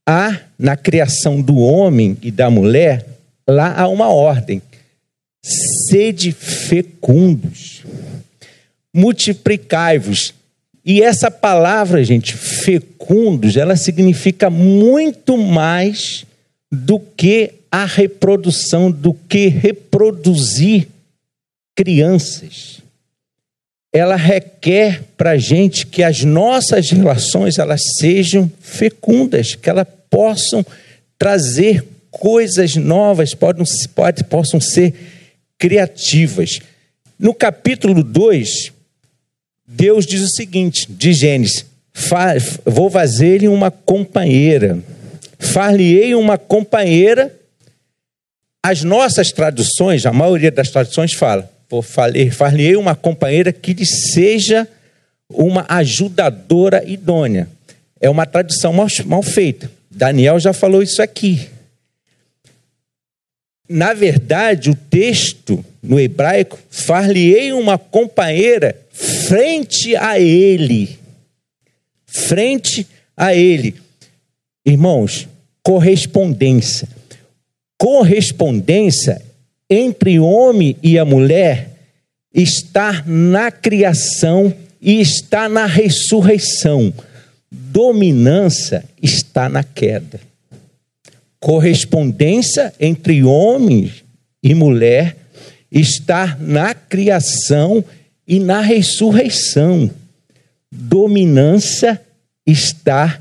há, 0.06 0.40
na 0.58 0.76
criação 0.76 1.40
do 1.40 1.56
homem 1.56 2.16
e 2.22 2.30
da 2.30 2.50
mulher, 2.50 3.06
lá 3.48 3.74
há 3.78 3.88
uma 3.88 4.08
ordem: 4.08 4.60
sede 5.42 6.32
fecundos, 6.32 7.82
multiplicai-vos. 8.92 10.34
E 10.84 11.02
essa 11.02 11.30
palavra, 11.30 12.04
gente, 12.04 12.34
fecundos, 12.34 13.56
ela 13.56 13.74
significa 13.74 14.50
muito 14.50 15.38
mais 15.38 16.26
do 16.70 17.00
que 17.00 17.52
a 17.70 17.86
reprodução, 17.86 18.90
do 18.90 19.14
que 19.14 19.48
reproduzir 19.48 20.88
crianças. 21.74 22.83
Ela 23.96 24.16
requer 24.16 25.04
para 25.16 25.30
a 25.30 25.38
gente 25.38 25.86
que 25.86 26.02
as 26.02 26.24
nossas 26.24 26.90
relações 26.90 27.58
elas 27.58 27.80
sejam 27.96 28.50
fecundas, 28.60 29.54
que 29.54 29.70
elas 29.70 29.86
possam 30.10 30.66
trazer 31.16 31.86
coisas 32.10 32.74
novas, 32.74 33.34
podem, 33.34 33.64
pode, 33.94 34.24
possam 34.24 34.60
ser 34.60 34.92
criativas. 35.56 36.58
No 37.16 37.32
capítulo 37.32 38.02
2, 38.02 38.72
Deus 39.66 40.04
diz 40.04 40.22
o 40.22 40.28
seguinte, 40.28 40.90
de 40.90 41.12
Gênesis, 41.12 41.64
vou 42.66 42.90
fazer-lhe 42.90 43.46
uma 43.46 43.70
companheira, 43.70 44.78
far-lhe-ei 45.38 46.16
uma 46.16 46.36
companheira, 46.36 47.34
as 48.60 48.82
nossas 48.82 49.30
traduções, 49.30 50.04
a 50.04 50.12
maioria 50.12 50.50
das 50.50 50.70
traduções 50.70 51.12
fala, 51.12 51.53
far-lhe 51.82 52.76
uma 52.76 52.94
companheira 52.94 53.52
que 53.52 53.72
lhe 53.72 53.86
seja 53.86 54.68
uma 55.28 55.64
ajudadora 55.68 56.84
idônea. 56.86 57.48
É 58.00 58.08
uma 58.10 58.26
tradução 58.26 58.72
mal, 58.72 58.86
mal 59.06 59.22
feita. 59.22 59.70
Daniel 59.90 60.38
já 60.38 60.52
falou 60.52 60.82
isso 60.82 61.00
aqui. 61.00 61.48
Na 63.68 63.94
verdade, 63.94 64.70
o 64.70 64.74
texto 64.74 65.64
no 65.84 66.00
hebraico, 66.00 66.58
far-lhe-ei 66.70 67.52
uma 67.52 67.76
companheira 67.76 68.74
frente 68.90 69.94
a 69.96 70.18
ele. 70.18 70.98
Frente 72.06 72.86
a 73.16 73.34
ele. 73.34 73.74
Irmãos, 74.64 75.28
correspondência. 75.62 76.88
Correspondência 77.76 79.20
entre 79.68 80.18
o 80.18 80.26
homem 80.26 80.76
e 80.82 80.98
a 80.98 81.04
mulher 81.04 81.70
está 82.32 83.02
na 83.06 83.50
criação 83.50 84.52
e 84.80 85.00
está 85.00 85.48
na 85.48 85.66
ressurreição. 85.66 86.92
Dominância 87.50 88.84
está 89.02 89.48
na 89.48 89.62
queda. 89.62 90.20
Correspondência 91.40 92.72
entre 92.80 93.22
homem 93.22 93.92
e 94.42 94.54
mulher 94.54 95.16
está 95.70 96.36
na 96.40 96.74
criação 96.74 97.84
e 98.26 98.38
na 98.38 98.60
ressurreição. 98.60 99.90
Dominância 100.70 102.00
está 102.46 103.20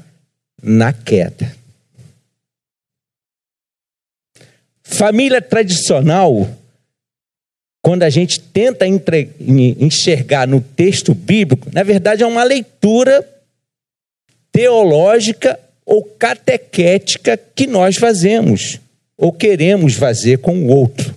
na 0.62 0.92
queda. 0.92 1.63
Família 4.94 5.42
tradicional, 5.42 6.48
quando 7.82 8.04
a 8.04 8.10
gente 8.10 8.40
tenta 8.40 8.86
enxergar 8.88 10.48
no 10.48 10.62
texto 10.62 11.14
bíblico, 11.16 11.70
na 11.74 11.82
verdade 11.82 12.22
é 12.22 12.28
uma 12.28 12.44
leitura 12.44 13.28
teológica 14.52 15.60
ou 15.84 16.04
catequética 16.04 17.36
que 17.36 17.66
nós 17.66 17.98
fazemos 17.98 18.80
ou 19.18 19.34
queremos 19.34 19.96
fazer 19.96 20.38
com 20.38 20.56
o 20.64 20.68
outro. 20.68 21.14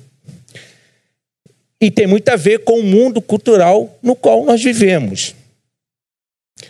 e 1.78 1.90
tem 1.90 2.06
muito 2.06 2.30
a 2.30 2.36
ver 2.36 2.60
com 2.60 2.80
o 2.80 2.82
mundo 2.82 3.20
cultural 3.20 3.98
no 4.02 4.16
qual 4.16 4.42
nós 4.46 4.62
vivemos. 4.62 5.34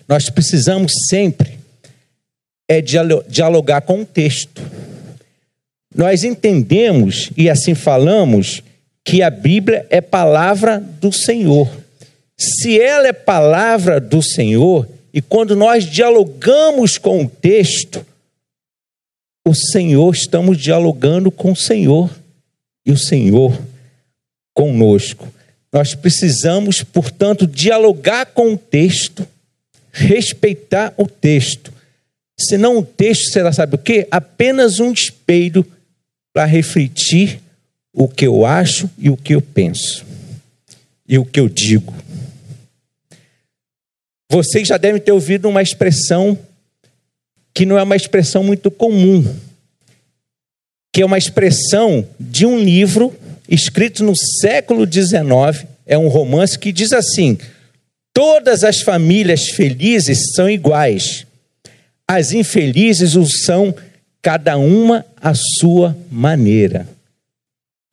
Nós 0.09 0.29
precisamos 0.29 0.92
sempre 1.09 1.57
é 2.69 2.81
dialogar 2.81 3.83
com 3.83 4.01
o 4.01 4.05
texto. 4.05 4.61
Nós 5.97 6.25
entendemos 6.25 7.31
e 7.35 7.49
assim 7.49 7.75
falamos 7.75 8.63
que 9.03 9.23
a 9.23 9.31
Bíblia 9.31 9.87
é 9.89 10.03
palavra 10.03 10.79
do 10.79 11.11
Senhor. 11.11 11.71
Se 12.37 12.79
ela 12.79 13.09
é 13.09 13.15
palavra 13.15 13.99
do 13.99 14.21
Senhor, 14.21 14.87
e 15.11 15.23
quando 15.23 15.57
nós 15.57 15.85
dialogamos 15.85 16.99
com 16.99 17.25
o 17.25 17.29
texto, 17.29 18.05
o 19.43 19.55
Senhor, 19.55 20.15
estamos 20.15 20.59
dialogando 20.59 21.31
com 21.31 21.53
o 21.53 21.57
Senhor 21.57 22.15
e 22.85 22.93
o 22.93 22.99
Senhor 22.99 23.59
conosco. 24.53 25.33
Nós 25.73 25.95
precisamos, 25.95 26.83
portanto, 26.83 27.47
dialogar 27.47 28.27
com 28.27 28.53
o 28.53 28.59
texto, 28.59 29.27
respeitar 29.91 30.93
o 30.99 31.07
texto. 31.07 31.73
Senão 32.39 32.77
o 32.77 32.85
texto 32.85 33.31
será, 33.31 33.51
sabe 33.51 33.77
o 33.77 33.79
quê? 33.79 34.07
Apenas 34.11 34.79
um 34.79 34.93
espelho 34.93 35.65
para 36.37 36.44
refletir 36.44 37.40
o 37.94 38.07
que 38.07 38.27
eu 38.27 38.44
acho 38.44 38.90
e 38.99 39.09
o 39.09 39.16
que 39.16 39.35
eu 39.35 39.40
penso. 39.40 40.05
E 41.09 41.16
o 41.16 41.25
que 41.25 41.40
eu 41.40 41.49
digo. 41.49 41.94
Vocês 44.31 44.68
já 44.68 44.77
devem 44.77 45.01
ter 45.01 45.12
ouvido 45.12 45.49
uma 45.49 45.62
expressão 45.62 46.38
que 47.55 47.64
não 47.64 47.79
é 47.79 47.83
uma 47.83 47.96
expressão 47.96 48.44
muito 48.44 48.70
comum, 48.70 49.25
que 50.92 51.01
é 51.01 51.07
uma 51.07 51.16
expressão 51.16 52.07
de 52.20 52.44
um 52.44 52.59
livro 52.59 53.18
escrito 53.49 54.05
no 54.05 54.14
século 54.14 54.85
XIX, 54.85 55.66
é 55.87 55.96
um 55.96 56.09
romance 56.09 56.59
que 56.59 56.70
diz 56.70 56.92
assim: 56.92 57.38
todas 58.12 58.62
as 58.62 58.83
famílias 58.83 59.49
felizes 59.49 60.35
são 60.35 60.51
iguais, 60.51 61.27
as 62.07 62.33
infelizes 62.33 63.16
o 63.16 63.25
são 63.25 63.75
cada 64.27 64.59
uma 64.59 65.07
à 65.23 65.35
sua 65.35 65.97
maneira. 66.11 66.89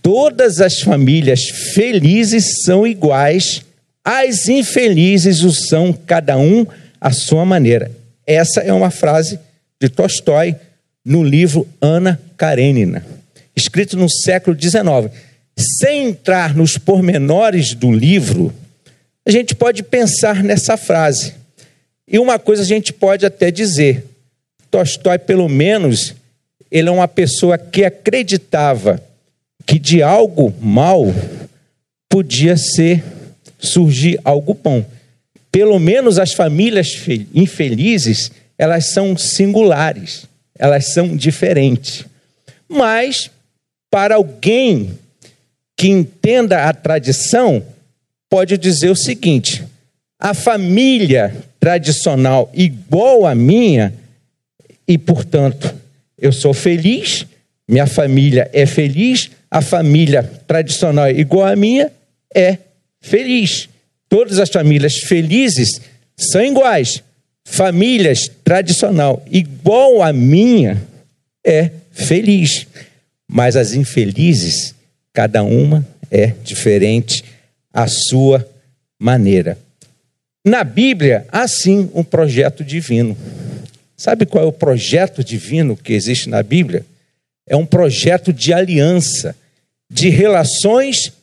Todas 0.01 0.61
as 0.61 0.81
famílias 0.81 1.43
felizes 1.75 2.63
são 2.63 2.87
iguais, 2.87 3.61
as 4.03 4.49
infelizes 4.49 5.43
o 5.43 5.51
são 5.51 5.93
cada 5.93 6.35
um 6.35 6.65
à 6.99 7.11
sua 7.11 7.45
maneira. 7.45 7.91
Essa 8.25 8.61
é 8.61 8.73
uma 8.73 8.89
frase 8.89 9.39
de 9.79 9.87
Tolstói 9.89 10.55
no 11.05 11.23
livro 11.23 11.67
Ana 11.79 12.19
Karenina, 12.35 13.05
escrito 13.55 13.95
no 13.95 14.09
século 14.09 14.59
XIX. 14.59 15.15
Sem 15.55 16.07
entrar 16.07 16.55
nos 16.55 16.79
pormenores 16.79 17.75
do 17.75 17.91
livro, 17.91 18.51
a 19.23 19.29
gente 19.29 19.53
pode 19.53 19.83
pensar 19.83 20.43
nessa 20.43 20.77
frase. 20.77 21.35
E 22.07 22.17
uma 22.17 22.39
coisa 22.39 22.63
a 22.63 22.65
gente 22.65 22.91
pode 22.91 23.23
até 23.23 23.51
dizer: 23.51 24.03
Tolstói, 24.71 25.19
pelo 25.19 25.47
menos, 25.47 26.15
ele 26.73 26.89
é 26.89 26.91
uma 26.91 27.07
pessoa 27.07 27.55
que 27.55 27.85
acreditava 27.85 28.99
que 29.63 29.77
de 29.77 30.01
algo 30.01 30.51
mal 30.59 31.05
podia 32.09 32.57
ser 32.57 33.03
surgir 33.59 34.19
algo 34.23 34.55
bom. 34.55 34.83
Pelo 35.51 35.77
menos 35.77 36.17
as 36.17 36.33
famílias 36.33 36.99
infelizes, 37.31 38.31
elas 38.57 38.87
são 38.87 39.15
singulares, 39.15 40.25
elas 40.57 40.87
são 40.87 41.15
diferentes. 41.15 42.05
Mas 42.67 43.29
para 43.91 44.15
alguém 44.15 44.97
que 45.77 45.89
entenda 45.89 46.67
a 46.67 46.73
tradição, 46.73 47.63
pode 48.27 48.57
dizer 48.57 48.89
o 48.89 48.95
seguinte: 48.95 49.63
a 50.19 50.33
família 50.33 51.35
tradicional 51.59 52.49
igual 52.51 53.27
à 53.27 53.35
minha, 53.35 53.93
e 54.87 54.97
portanto 54.97 55.82
eu 56.23 56.31
sou 56.31 56.53
feliz, 56.53 57.25
minha 57.67 57.85
família 57.85 58.49
é 58.53 58.65
feliz, 58.65 59.29
a 59.51 59.61
família 59.61 60.23
tradicional 60.23 61.09
igual 61.09 61.47
à 61.47 61.53
minha 61.53 61.91
é 62.33 62.57
feliz. 63.01 63.67
Todas 64.07 64.39
as 64.39 64.49
famílias 64.49 64.99
felizes 64.99 65.81
são 66.15 66.41
iguais. 66.41 67.03
Famílias 67.43 68.31
tradicional 68.41 69.21
igual 69.29 70.01
à 70.01 70.13
minha 70.13 70.81
é 71.45 71.69
feliz. 71.91 72.67
Mas 73.27 73.57
as 73.57 73.73
infelizes, 73.73 74.73
cada 75.11 75.43
uma 75.43 75.85
é 76.09 76.27
diferente 76.41 77.21
à 77.73 77.85
sua 77.85 78.47
maneira. 78.97 79.57
Na 80.45 80.63
Bíblia, 80.63 81.25
há 81.29 81.45
sim 81.49 81.89
um 81.93 82.03
projeto 82.03 82.63
divino. 82.63 83.17
Sabe 84.03 84.25
qual 84.25 84.43
é 84.43 84.47
o 84.47 84.51
projeto 84.51 85.23
divino 85.23 85.77
que 85.77 85.93
existe 85.93 86.27
na 86.27 86.43
Bíblia? 86.43 86.85
É 87.47 87.55
um 87.55 87.65
projeto 87.65 88.33
de 88.33 88.51
aliança, 88.51 89.33
de 89.89 90.09
relações 90.09 91.13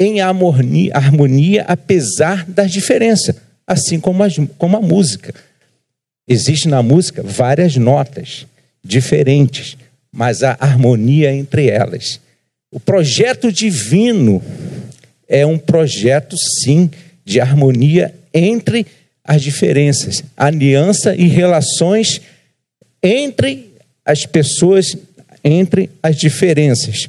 em 0.00 0.22
harmonia, 0.22 0.92
harmonia 0.94 1.66
apesar 1.68 2.46
das 2.46 2.72
diferenças, 2.72 3.36
assim 3.66 4.00
como 4.00 4.24
a, 4.24 4.28
como 4.56 4.78
a 4.78 4.80
música. 4.80 5.34
Existe 6.26 6.68
na 6.68 6.82
música 6.82 7.22
várias 7.22 7.76
notas 7.76 8.46
diferentes, 8.82 9.76
mas 10.10 10.42
há 10.42 10.56
harmonia 10.58 11.34
entre 11.34 11.68
elas. 11.68 12.18
O 12.72 12.80
projeto 12.80 13.52
divino 13.52 14.42
é 15.28 15.44
um 15.44 15.58
projeto, 15.58 16.34
sim, 16.38 16.90
de 17.26 17.42
harmonia 17.42 18.14
entre 18.32 18.86
as 19.26 19.42
diferenças, 19.42 20.22
aliança 20.36 21.14
e 21.16 21.26
relações 21.26 22.20
entre 23.02 23.72
as 24.04 24.24
pessoas, 24.24 24.96
entre 25.42 25.90
as 26.02 26.16
diferenças. 26.16 27.08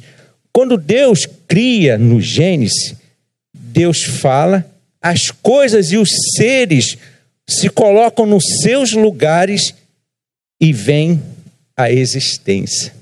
Quando 0.52 0.76
Deus 0.76 1.26
cria 1.46 1.96
no 1.96 2.20
Gênesis, 2.20 2.94
Deus 3.54 4.02
fala, 4.02 4.68
as 5.00 5.30
coisas 5.30 5.92
e 5.92 5.96
os 5.96 6.10
seres 6.34 6.98
se 7.46 7.68
colocam 7.68 8.26
nos 8.26 8.44
seus 8.60 8.92
lugares 8.92 9.72
e 10.60 10.72
vêm 10.72 11.22
à 11.76 11.90
existência. 11.90 12.92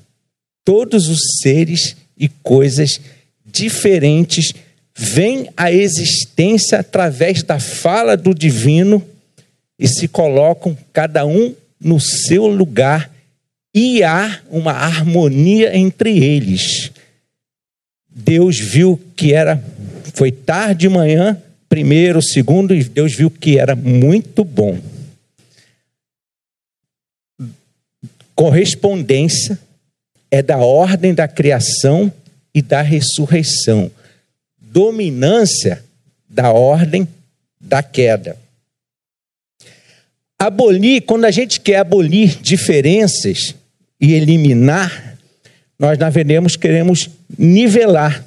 Todos 0.63 1.09
os 1.09 1.39
seres 1.41 1.97
e 2.19 2.29
coisas 2.29 3.01
diferentes 3.45 4.53
vêm 4.97 5.51
à 5.55 5.71
existência 5.71 6.81
através 6.81 7.43
da 7.43 7.61
fala 7.61 8.17
do 8.17 8.35
divino 8.35 9.07
e 9.79 9.87
se 9.87 10.09
colocam 10.09 10.77
cada 10.91 11.27
um 11.27 11.55
no 11.79 12.01
seu 12.01 12.47
lugar 12.47 13.11
e 13.75 14.03
há 14.03 14.41
uma 14.49 14.73
harmonia 14.73 15.77
entre 15.77 16.25
eles. 16.25 16.91
Deus 18.09 18.59
viu 18.59 18.99
que 19.15 19.35
era, 19.35 19.63
foi 20.15 20.33
tarde 20.33 20.81
de 20.81 20.89
manhã, 20.89 21.37
primeiro, 21.69 22.23
segundo, 22.23 22.75
e 22.75 22.83
Deus 22.83 23.15
viu 23.15 23.31
que 23.31 23.59
era 23.59 23.77
muito 23.77 24.43
bom. 24.43 24.79
Correspondência 28.35 29.59
é 30.31 30.41
da 30.41 30.57
ordem 30.57 31.13
da 31.13 31.29
criação 31.29 32.11
e 32.55 32.63
da 32.63 32.81
ressurreição. 32.81 33.91
Dominância 34.67 35.85
da 36.29 36.53
ordem 36.53 37.09
da 37.61 37.83
queda. 37.83 38.37
Abolir, 40.39 41.03
quando 41.03 41.25
a 41.25 41.31
gente 41.31 41.61
quer 41.61 41.79
abolir 41.79 42.41
diferenças 42.43 43.55
e 44.01 44.13
eliminar 44.13 45.17
nós, 45.79 45.99
na 45.99 46.09
Venemos, 46.09 46.57
queremos 46.57 47.11
nivelar. 47.39 48.25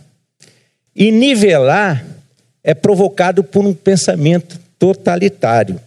E 0.95 1.12
nivelar 1.12 2.06
é 2.63 2.73
provocado 2.73 3.43
por 3.43 3.65
um 3.65 3.73
pensamento 3.73 4.60
totalitário, 4.78 5.80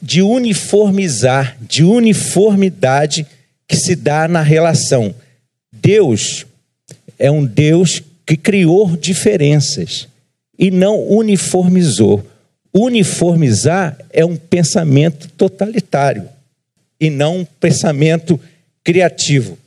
de 0.00 0.20
uniformizar, 0.20 1.56
de 1.60 1.82
uniformidade 1.84 3.26
que 3.66 3.76
se 3.76 3.96
dá 3.96 4.28
na 4.28 4.42
relação. 4.42 5.14
Deus 5.72 6.44
é 7.18 7.30
um 7.30 7.44
Deus 7.44 8.02
que 8.26 8.36
criou 8.36 8.96
diferenças 8.96 10.08
e 10.58 10.70
não 10.70 11.00
uniformizou. 11.08 12.24
Uniformizar 12.74 13.98
é 14.10 14.24
um 14.24 14.36
pensamento 14.36 15.28
totalitário 15.36 16.28
e 17.00 17.10
não 17.10 17.38
um 17.38 17.44
pensamento 17.44 18.40
criativo. 18.84 19.58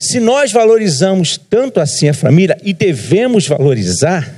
Se 0.00 0.18
nós 0.18 0.52
valorizamos 0.52 1.38
tanto 1.38 1.80
assim 1.80 2.08
a 2.08 2.14
família 2.14 2.58
e 2.62 2.72
devemos 2.72 3.46
valorizar, 3.46 4.34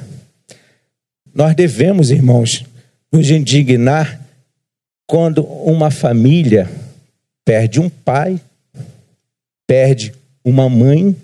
nós 1.34 1.54
devemos, 1.54 2.10
irmãos, 2.10 2.64
nos 3.12 3.30
indignar 3.30 4.20
quando 5.06 5.42
uma 5.44 5.90
família 5.90 6.68
perde 7.44 7.80
um 7.80 7.88
pai, 7.88 8.40
perde 9.66 10.12
uma 10.44 10.68
mãe, 10.68 11.16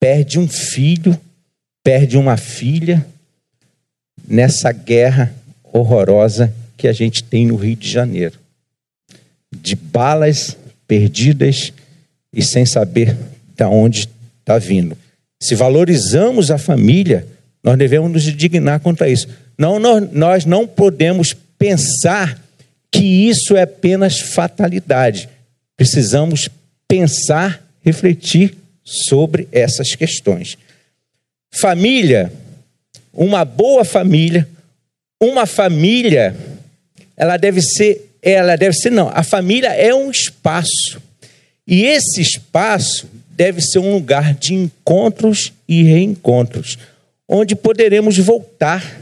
perde 0.00 0.38
um 0.38 0.48
filho, 0.48 1.18
perde 1.82 2.16
uma 2.16 2.36
filha 2.36 3.04
nessa 4.26 4.72
guerra 4.72 5.34
horrorosa 5.62 6.54
que 6.76 6.88
a 6.88 6.92
gente 6.92 7.22
tem 7.22 7.46
no 7.46 7.56
Rio 7.56 7.76
de 7.76 7.90
Janeiro. 7.90 8.38
De 9.52 9.76
balas 9.76 10.56
perdidas 10.86 11.72
e 12.32 12.42
sem 12.42 12.66
saber 12.66 13.16
de 13.56 13.64
onde 13.64 14.08
está 14.40 14.58
vindo. 14.58 14.96
Se 15.40 15.54
valorizamos 15.54 16.50
a 16.50 16.58
família, 16.58 17.26
nós 17.62 17.78
devemos 17.78 18.10
nos 18.10 18.26
indignar 18.26 18.80
contra 18.80 19.08
isso. 19.08 19.28
Não, 19.56 19.78
nós, 19.78 20.12
nós 20.12 20.44
não 20.44 20.66
podemos 20.66 21.34
pensar 21.58 22.38
que 22.90 23.28
isso 23.28 23.56
é 23.56 23.62
apenas 23.62 24.20
fatalidade. 24.20 25.28
Precisamos 25.76 26.48
pensar, 26.86 27.62
refletir 27.84 28.56
sobre 28.84 29.48
essas 29.50 29.94
questões. 29.94 30.58
Família, 31.50 32.32
uma 33.12 33.44
boa 33.44 33.84
família, 33.84 34.46
uma 35.20 35.46
família, 35.46 36.36
ela 37.16 37.36
deve 37.36 37.62
ser, 37.62 38.14
ela 38.20 38.56
deve 38.56 38.74
ser 38.74 38.90
não, 38.90 39.08
a 39.08 39.22
família 39.22 39.68
é 39.68 39.94
um 39.94 40.10
espaço. 40.10 41.00
E 41.66 41.84
esse 41.84 42.20
espaço 42.20 43.08
deve 43.30 43.60
ser 43.60 43.78
um 43.78 43.94
lugar 43.94 44.34
de 44.34 44.54
encontros 44.54 45.52
e 45.66 45.82
reencontros, 45.82 46.78
onde 47.26 47.56
poderemos 47.56 48.18
voltar 48.18 49.00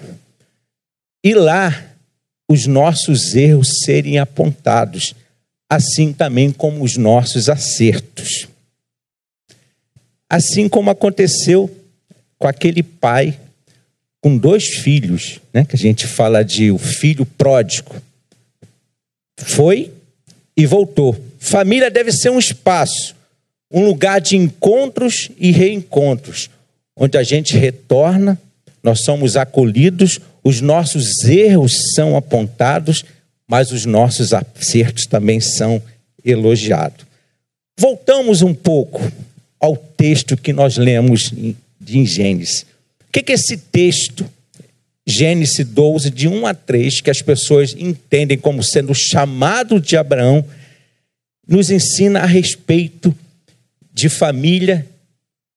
e 1.25 1.35
lá 1.35 1.93
os 2.49 2.67
nossos 2.67 3.35
erros 3.35 3.81
serem 3.85 4.19
apontados, 4.19 5.15
assim 5.71 6.13
também 6.13 6.53
como 6.53 6.85
os 6.85 6.97
nossos 6.97 7.49
acertos. 7.49 8.49
Assim 10.33 10.67
como 10.67 10.89
aconteceu 10.89 11.71
com 12.39 12.49
aquele 12.49 12.83
pai 12.83 13.39
com 14.19 14.39
dois 14.39 14.65
filhos, 14.65 15.43
né, 15.53 15.63
que 15.63 15.77
a 15.77 15.79
gente 15.79 16.07
fala 16.07 16.43
de 16.43 16.71
o 16.71 16.79
filho 16.79 17.27
pródigo. 17.27 17.95
Foi 19.37 19.93
e 20.57 20.65
voltou. 20.65 21.23
Família 21.39 21.91
deve 21.91 22.11
ser 22.11 22.31
um 22.31 22.39
espaço, 22.39 23.15
um 23.71 23.85
lugar 23.85 24.23
de 24.23 24.35
encontros 24.35 25.29
e 25.37 25.51
reencontros, 25.51 26.49
onde 26.97 27.19
a 27.19 27.23
gente 27.23 27.59
retorna, 27.59 28.41
nós 28.83 29.05
somos 29.05 29.37
acolhidos, 29.37 30.19
os 30.43 30.63
nossos 30.63 31.25
erros 31.25 31.93
são 31.95 32.17
apontados, 32.17 33.05
mas 33.47 33.71
os 33.71 33.85
nossos 33.85 34.33
acertos 34.33 35.05
também 35.05 35.41
são 35.41 35.83
elogiados. 36.25 37.05
Voltamos 37.79 38.41
um 38.41 38.55
pouco 38.55 39.03
ao 39.63 39.77
texto 39.77 40.37
que 40.37 40.53
nós 40.53 40.77
lemos 40.77 41.33
em 41.33 42.05
Gênesis. 42.05 42.67
O 43.09 43.13
que 43.13 43.31
é 43.31 43.35
esse 43.37 43.57
texto, 43.57 44.29
Gênesis 45.07 45.65
12, 45.65 46.11
de 46.11 46.27
1 46.27 46.47
a 46.47 46.53
3, 46.53 47.01
que 47.01 47.11
as 47.11 47.23
pessoas 47.23 47.73
entendem 47.79 48.37
como 48.37 48.61
sendo 48.61 48.91
o 48.91 48.95
chamado 48.95 49.81
de 49.81 49.97
Abraão, 49.97 50.45
nos 51.47 51.71
ensina 51.71 52.21
a 52.21 52.27
respeito 52.27 53.15
de 53.95 54.09
família 54.09 54.85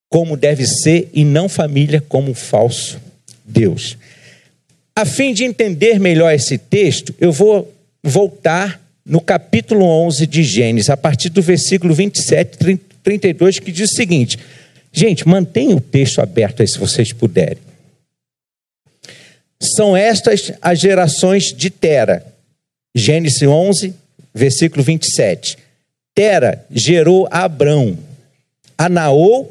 como 0.07 0.37
deve 0.37 0.67
ser 0.67 1.09
e 1.11 1.23
não 1.23 1.49
família 1.49 1.99
como 2.07 2.29
um 2.29 2.35
falso 2.35 3.01
Deus. 3.43 3.97
A 4.95 5.03
fim 5.03 5.33
de 5.33 5.43
entender 5.43 5.99
melhor 5.99 6.31
esse 6.31 6.57
texto, 6.57 7.13
eu 7.19 7.31
vou 7.31 7.73
voltar 8.03 8.79
no 9.05 9.19
capítulo 9.19 9.85
11 9.85 10.27
de 10.27 10.43
Gênesis, 10.43 10.89
a 10.89 10.97
partir 10.97 11.29
do 11.29 11.41
versículo 11.41 11.93
27, 11.93 12.57
32, 13.05 13.59
que 13.59 13.71
diz 13.71 13.91
o 13.91 13.95
seguinte: 13.95 14.37
gente, 14.91 15.25
mantenha 15.27 15.75
o 15.75 15.79
texto 15.79 16.19
aberto 16.19 16.61
aí 16.61 16.67
se 16.67 16.79
vocês 16.79 17.13
puderem. 17.13 17.63
São 19.61 19.95
estas 19.95 20.51
as 20.61 20.79
gerações 20.79 21.53
de 21.53 21.69
Tera. 21.69 22.25
Gênesis 22.93 23.41
11, 23.41 23.93
versículo 24.33 24.83
27. 24.83 25.57
Tera 26.13 26.65
gerou 26.71 27.27
a 27.29 27.43
Abrão, 27.43 27.97
a 28.77 28.89
Naô 28.89 29.47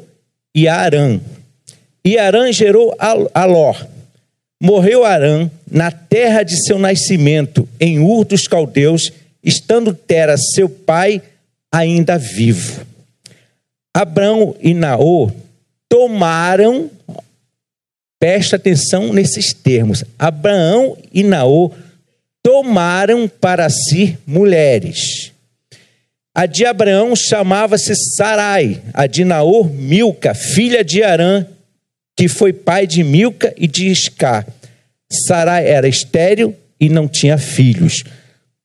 e 0.53 0.67
a 0.67 0.75
Arã. 0.75 1.19
E 2.03 2.17
Arã 2.17 2.51
gerou 2.51 2.95
a 2.99 3.45
Ló. 3.45 3.73
Morreu 4.61 5.03
Arã 5.03 5.49
na 5.69 5.91
terra 5.91 6.43
de 6.43 6.63
seu 6.63 6.79
nascimento, 6.79 7.67
em 7.79 7.99
Ur 7.99 8.25
dos 8.25 8.47
Caldeus, 8.47 9.11
estando 9.43 9.93
Tera, 9.93 10.37
seu 10.37 10.67
pai, 10.69 11.21
ainda 11.71 12.17
vivo. 12.17 12.85
Abrão 13.95 14.53
e 14.59 14.73
Naô 14.73 15.31
tomaram, 15.87 16.91
presta 18.19 18.57
atenção 18.57 19.13
nesses 19.13 19.53
termos, 19.53 20.03
Abraão 20.19 20.97
e 21.13 21.23
Naô 21.23 21.71
tomaram 22.43 23.25
para 23.25 23.69
si 23.69 24.17
mulheres. 24.27 25.31
A 26.33 26.45
de 26.45 26.65
Abraão 26.65 27.15
chamava-se 27.15 27.95
Sarai, 27.95 28.81
a 28.93 29.07
de 29.07 29.23
Naô, 29.23 29.63
Milca, 29.63 30.33
filha 30.33 30.83
de 30.83 31.01
Arã, 31.01 31.47
que 32.17 32.27
foi 32.27 32.51
pai 32.51 32.85
de 32.85 33.01
Milca 33.01 33.53
e 33.55 33.65
de 33.65 33.87
Iscar. 33.87 34.45
Sarai 35.09 35.69
era 35.69 35.87
estéril 35.87 36.53
e 36.77 36.89
não 36.89 37.07
tinha 37.07 37.37
filhos. 37.37 38.03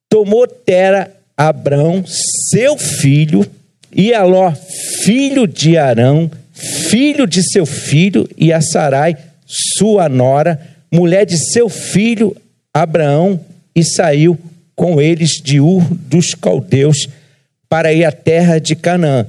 Tomou 0.09 0.49
Tera 0.49 1.15
Abrão, 1.37 2.05
seu 2.05 2.77
filho, 2.77 3.49
e 3.93 4.15
Aló, 4.15 4.53
filho 5.03 5.47
de 5.47 5.77
Arão, 5.77 6.31
filho 6.53 7.27
de 7.27 7.43
seu 7.43 7.65
filho, 7.65 8.29
e 8.37 8.53
a 8.53 8.61
Sarai, 8.61 9.17
sua 9.47 10.09
nora, 10.09 10.61
mulher 10.93 11.25
de 11.25 11.39
seu 11.39 11.69
filho 11.69 12.37
Abraão, 12.73 13.41
e 13.75 13.85
saiu 13.85 14.39
com 14.75 15.01
eles 15.01 15.41
de 15.43 15.61
Ur 15.61 15.83
dos 15.95 16.35
caldeus 16.35 17.09
para 17.69 17.93
ir 17.93 18.05
à 18.05 18.13
terra 18.13 18.59
de 18.59 18.75
Canaã. 18.75 19.27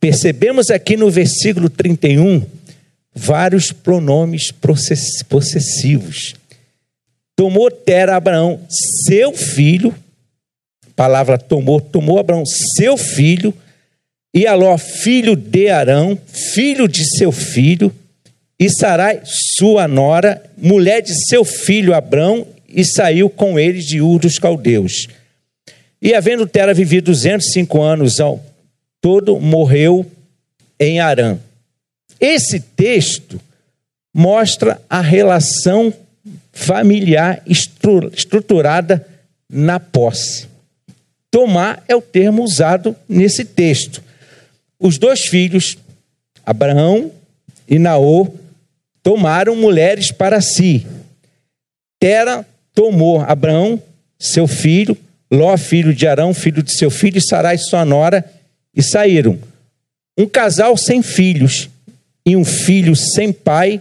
Percebemos 0.00 0.70
aqui 0.70 0.96
no 0.96 1.10
versículo 1.10 1.68
31 1.68 2.44
vários 3.14 3.72
pronomes 3.72 4.52
possessivos. 5.28 6.34
Tomou 7.34 7.70
Tera 7.70 8.16
Abraão, 8.16 8.60
seu 8.68 9.32
filho, 9.32 9.94
palavra 10.94 11.38
tomou, 11.38 11.80
tomou 11.80 12.18
Abraão, 12.18 12.44
seu 12.46 12.96
filho, 12.96 13.54
e 14.36 14.46
Aló, 14.46 14.76
filho 14.76 15.34
de 15.34 15.70
Arão, 15.70 16.18
filho 16.26 16.86
de 16.86 17.06
seu 17.16 17.32
filho, 17.32 17.90
e 18.60 18.68
Sarai, 18.68 19.22
sua 19.24 19.88
nora, 19.88 20.44
mulher 20.58 21.00
de 21.00 21.14
seu 21.26 21.42
filho 21.42 21.94
Abrão, 21.94 22.46
e 22.68 22.84
saiu 22.84 23.30
com 23.30 23.58
eles 23.58 23.86
de 23.86 24.02
Ur 24.02 24.18
dos 24.18 24.38
Caldeus. 24.38 25.08
E 26.02 26.12
havendo 26.12 26.46
Tera 26.46 26.74
vivido 26.74 27.06
205 27.06 27.80
anos 27.80 28.20
ao 28.20 28.44
todo, 29.00 29.40
morreu 29.40 30.04
em 30.78 31.00
Arã. 31.00 31.38
Esse 32.20 32.60
texto 32.60 33.40
mostra 34.14 34.82
a 34.90 35.00
relação 35.00 35.94
familiar 36.52 37.42
estruturada 37.46 39.06
na 39.50 39.80
posse. 39.80 40.46
Tomar 41.30 41.82
é 41.88 41.96
o 41.96 42.02
termo 42.02 42.42
usado 42.42 42.94
nesse 43.08 43.42
texto. 43.42 44.04
Os 44.78 44.98
dois 44.98 45.26
filhos, 45.26 45.76
Abraão 46.44 47.10
e 47.68 47.78
Naô, 47.78 48.32
tomaram 49.02 49.56
mulheres 49.56 50.10
para 50.10 50.40
si. 50.40 50.86
Tera 51.98 52.46
tomou 52.74 53.20
Abraão, 53.20 53.82
seu 54.18 54.46
filho, 54.46 54.96
Ló, 55.30 55.56
filho 55.56 55.94
de 55.94 56.06
Arão, 56.06 56.32
filho 56.32 56.62
de 56.62 56.76
seu 56.76 56.90
filho, 56.90 57.18
e 57.18 57.20
Sarai, 57.20 57.58
sua 57.58 57.84
nora, 57.84 58.24
e 58.74 58.82
saíram. 58.82 59.38
Um 60.16 60.26
casal 60.26 60.76
sem 60.76 61.02
filhos 61.02 61.68
e 62.24 62.36
um 62.36 62.44
filho 62.44 62.94
sem 62.94 63.32
pai 63.32 63.80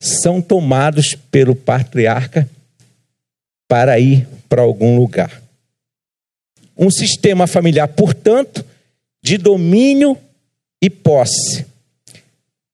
são 0.00 0.40
tomados 0.40 1.16
pelo 1.30 1.54
patriarca 1.54 2.48
para 3.66 3.98
ir 3.98 4.26
para 4.48 4.62
algum 4.62 4.96
lugar. 4.96 5.42
Um 6.76 6.90
sistema 6.90 7.46
familiar, 7.46 7.88
portanto, 7.88 8.64
de 9.22 9.36
domínio 9.36 10.16
e 10.80 10.88
posse. 10.88 11.66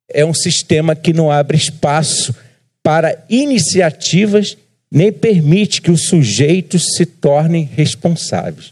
É 0.09 0.25
um 0.25 0.35
sistema 0.35 0.95
que 0.95 1.13
não 1.13 1.31
abre 1.31 1.57
espaço 1.57 2.35
para 2.83 3.25
iniciativas 3.29 4.57
nem 4.95 5.13
permite 5.13 5.83
que 5.83 5.91
os 5.91 6.05
sujeitos 6.05 6.95
se 6.95 7.05
tornem 7.05 7.69
responsáveis. 7.75 8.71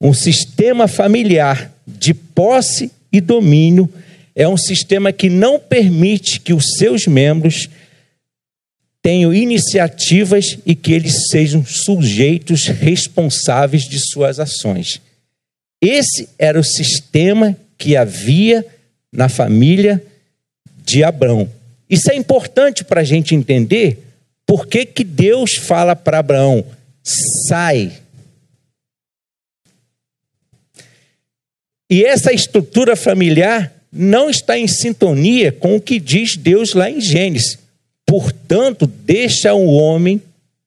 Um 0.00 0.14
sistema 0.14 0.86
familiar 0.86 1.72
de 1.84 2.14
posse 2.14 2.92
e 3.10 3.20
domínio 3.20 3.92
é 4.34 4.46
um 4.46 4.56
sistema 4.56 5.12
que 5.12 5.28
não 5.28 5.58
permite 5.58 6.38
que 6.40 6.52
os 6.52 6.76
seus 6.78 7.06
membros 7.06 7.68
tenham 9.02 9.32
iniciativas 9.32 10.58
e 10.66 10.74
que 10.74 10.92
eles 10.92 11.28
sejam 11.30 11.64
sujeitos 11.64 12.66
responsáveis 12.66 13.88
de 13.88 13.98
suas 13.98 14.38
ações. 14.38 15.00
Esse 15.80 16.28
era 16.38 16.60
o 16.60 16.64
sistema 16.64 17.56
que 17.78 17.96
havia 17.96 18.64
na 19.12 19.28
família 19.28 20.02
de 20.84 21.02
Abrão. 21.02 21.50
Isso 21.88 22.10
é 22.10 22.16
importante 22.16 22.84
para 22.84 23.00
a 23.00 23.04
gente 23.04 23.34
entender 23.34 24.02
por 24.44 24.66
que, 24.66 24.84
que 24.84 25.04
Deus 25.04 25.54
fala 25.54 25.96
para 25.96 26.18
Abraão: 26.18 26.64
sai. 27.02 27.92
E 31.88 32.04
essa 32.04 32.32
estrutura 32.32 32.96
familiar 32.96 33.72
não 33.92 34.28
está 34.28 34.58
em 34.58 34.66
sintonia 34.66 35.52
com 35.52 35.76
o 35.76 35.80
que 35.80 36.00
diz 36.00 36.36
Deus 36.36 36.74
lá 36.74 36.90
em 36.90 37.00
Gênesis. 37.00 37.58
Portanto, 38.04 38.86
deixa 38.86 39.54
o 39.54 39.66
homem, 39.66 40.20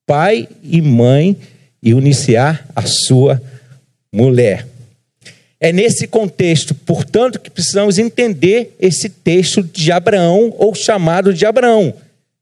pai 0.05 0.47
e 0.63 0.81
mãe, 0.81 1.37
e 1.81 1.91
iniciar 1.91 2.67
a 2.75 2.85
sua 2.85 3.41
mulher. 4.11 4.67
É 5.59 5.73
nesse 5.73 6.07
contexto, 6.07 6.73
portanto, 6.73 7.39
que 7.39 7.49
precisamos 7.49 7.97
entender 7.97 8.75
esse 8.79 9.09
texto 9.09 9.61
de 9.61 9.91
Abraão, 9.91 10.53
ou 10.57 10.73
chamado 10.73 11.33
de 11.33 11.45
Abraão. 11.45 11.93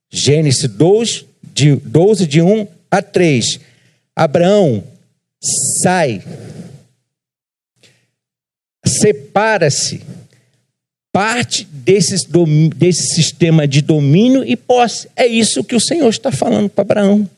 Gênesis 0.10 0.70
12, 0.70 1.26
de, 1.54 1.76
12, 1.76 2.28
de 2.28 2.42
1 2.42 2.68
a 2.92 3.02
3. 3.02 3.60
Abraão, 4.16 4.84
sai, 5.42 6.22
separa-se, 8.86 10.02
parte 11.12 11.68
desse, 11.72 12.28
desse 12.76 13.16
sistema 13.16 13.68
de 13.68 13.82
domínio 13.82 14.44
e 14.44 14.56
posse. 14.56 15.08
É 15.16 15.26
isso 15.26 15.64
que 15.64 15.76
o 15.76 15.82
Senhor 15.82 16.10
está 16.10 16.32
falando 16.32 16.70
para 16.70 16.84
Abraão. 16.84 17.30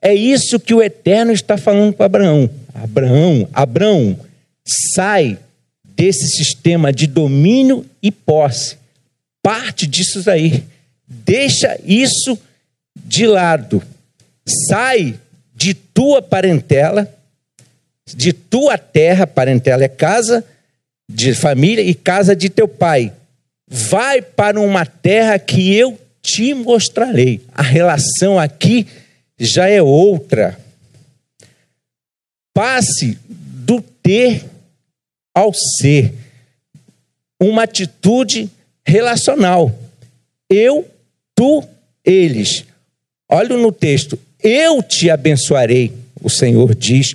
É 0.00 0.12
isso 0.12 0.58
que 0.58 0.74
o 0.74 0.82
Eterno 0.82 1.32
está 1.32 1.56
falando 1.56 1.92
para 1.92 2.06
Abraão. 2.06 2.50
Abraão, 2.74 3.48
Abraão, 3.52 4.18
sai 4.66 5.38
desse 5.84 6.26
sistema 6.28 6.92
de 6.92 7.06
domínio 7.06 7.86
e 8.02 8.10
posse. 8.10 8.76
Parte 9.42 9.86
disso 9.86 10.28
aí. 10.30 10.64
Deixa 11.06 11.78
isso 11.84 12.38
de 12.96 13.26
lado. 13.26 13.82
Sai 14.46 15.18
de 15.54 15.74
tua 15.74 16.22
parentela, 16.22 17.12
de 18.06 18.32
tua 18.32 18.78
terra, 18.78 19.26
parentela 19.26 19.84
é 19.84 19.88
casa 19.88 20.44
de 21.08 21.34
família 21.34 21.82
e 21.82 21.94
casa 21.94 22.34
de 22.34 22.48
teu 22.48 22.66
pai. 22.66 23.12
Vai 23.68 24.22
para 24.22 24.60
uma 24.60 24.84
terra 24.86 25.38
que 25.38 25.74
eu 25.74 25.98
te 26.22 26.54
mostrarei. 26.54 27.40
A 27.54 27.62
relação 27.62 28.38
aqui 28.38 28.86
já 29.38 29.68
é 29.68 29.82
outra. 29.82 30.58
Passe 32.54 33.18
do 33.28 33.80
ter 33.80 34.44
ao 35.34 35.52
ser. 35.52 36.12
Uma 37.40 37.64
atitude 37.64 38.50
relacional. 38.84 39.76
Eu, 40.48 40.88
tu, 41.34 41.64
eles. 42.04 42.64
Olha 43.28 43.56
no 43.56 43.72
texto. 43.72 44.18
Eu 44.42 44.82
te 44.82 45.10
abençoarei, 45.10 45.92
o 46.20 46.28
Senhor 46.28 46.74
diz. 46.74 47.14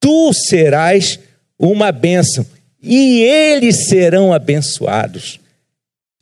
Tu 0.00 0.32
serás 0.32 1.18
uma 1.58 1.90
bênção 1.90 2.46
e 2.82 3.22
eles 3.22 3.88
serão 3.88 4.32
abençoados. 4.32 5.40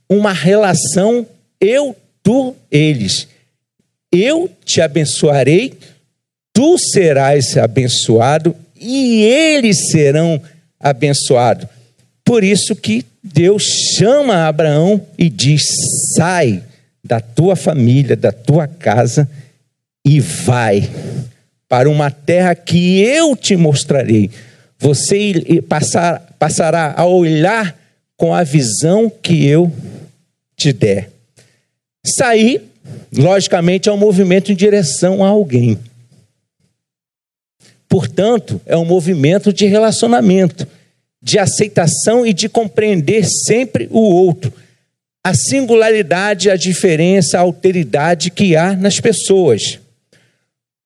Uma 0.09 0.33
relação 0.33 1.27
eu, 1.61 1.97
tu, 2.23 2.55
eles. 2.71 3.29
Eu 4.11 4.51
te 4.65 4.81
abençoarei, 4.81 5.75
tu 6.53 6.79
serás 6.79 7.57
abençoado 7.57 8.55
e 8.79 9.23
eles 9.23 9.91
serão 9.91 10.35
abençoados. 10.35 10.56
Por 12.25 12.43
isso 12.43 12.75
que 12.75 13.05
Deus 13.23 13.63
chama 13.97 14.47
Abraão 14.47 15.05
e 15.19 15.29
diz: 15.29 15.65
sai 16.15 16.63
da 17.05 17.21
tua 17.21 17.55
família, 17.55 18.17
da 18.17 18.33
tua 18.33 18.67
casa 18.67 19.29
e 20.05 20.21
vai 20.21 20.89
para 21.69 21.91
uma 21.91 22.11
terra 22.11 22.55
que 22.55 23.01
eu 23.01 23.37
te 23.37 23.57
mostrarei. 23.57 24.31
Você 24.79 25.63
passar, 25.69 26.35
passará 26.39 26.95
a 26.97 27.07
olhar 27.07 27.77
com 28.17 28.35
a 28.35 28.43
visão 28.43 29.11
que 29.11 29.47
eu 29.47 29.73
te 30.57 30.73
der. 30.73 31.11
Sair, 32.05 32.63
logicamente, 33.13 33.89
é 33.89 33.93
um 33.93 33.97
movimento 33.97 34.53
em 34.53 34.55
direção 34.55 35.25
a 35.25 35.29
alguém. 35.29 35.79
Portanto, 37.89 38.61
é 38.67 38.77
um 38.77 38.85
movimento 38.85 39.53
de 39.53 39.67
relacionamento, 39.67 40.67
de 41.27 41.41
aceitação 41.41 42.25
e 42.25 42.33
de 42.33 42.49
compreender 42.49 43.25
sempre 43.25 43.89
o 43.91 43.99
outro. 43.99 44.53
A 45.25 45.35
singularidade, 45.35 46.49
a 46.49 46.55
diferença, 46.55 47.37
a 47.37 47.41
alteridade 47.41 48.31
que 48.31 48.55
há 48.55 48.77
nas 48.77 49.01
pessoas. 49.01 49.81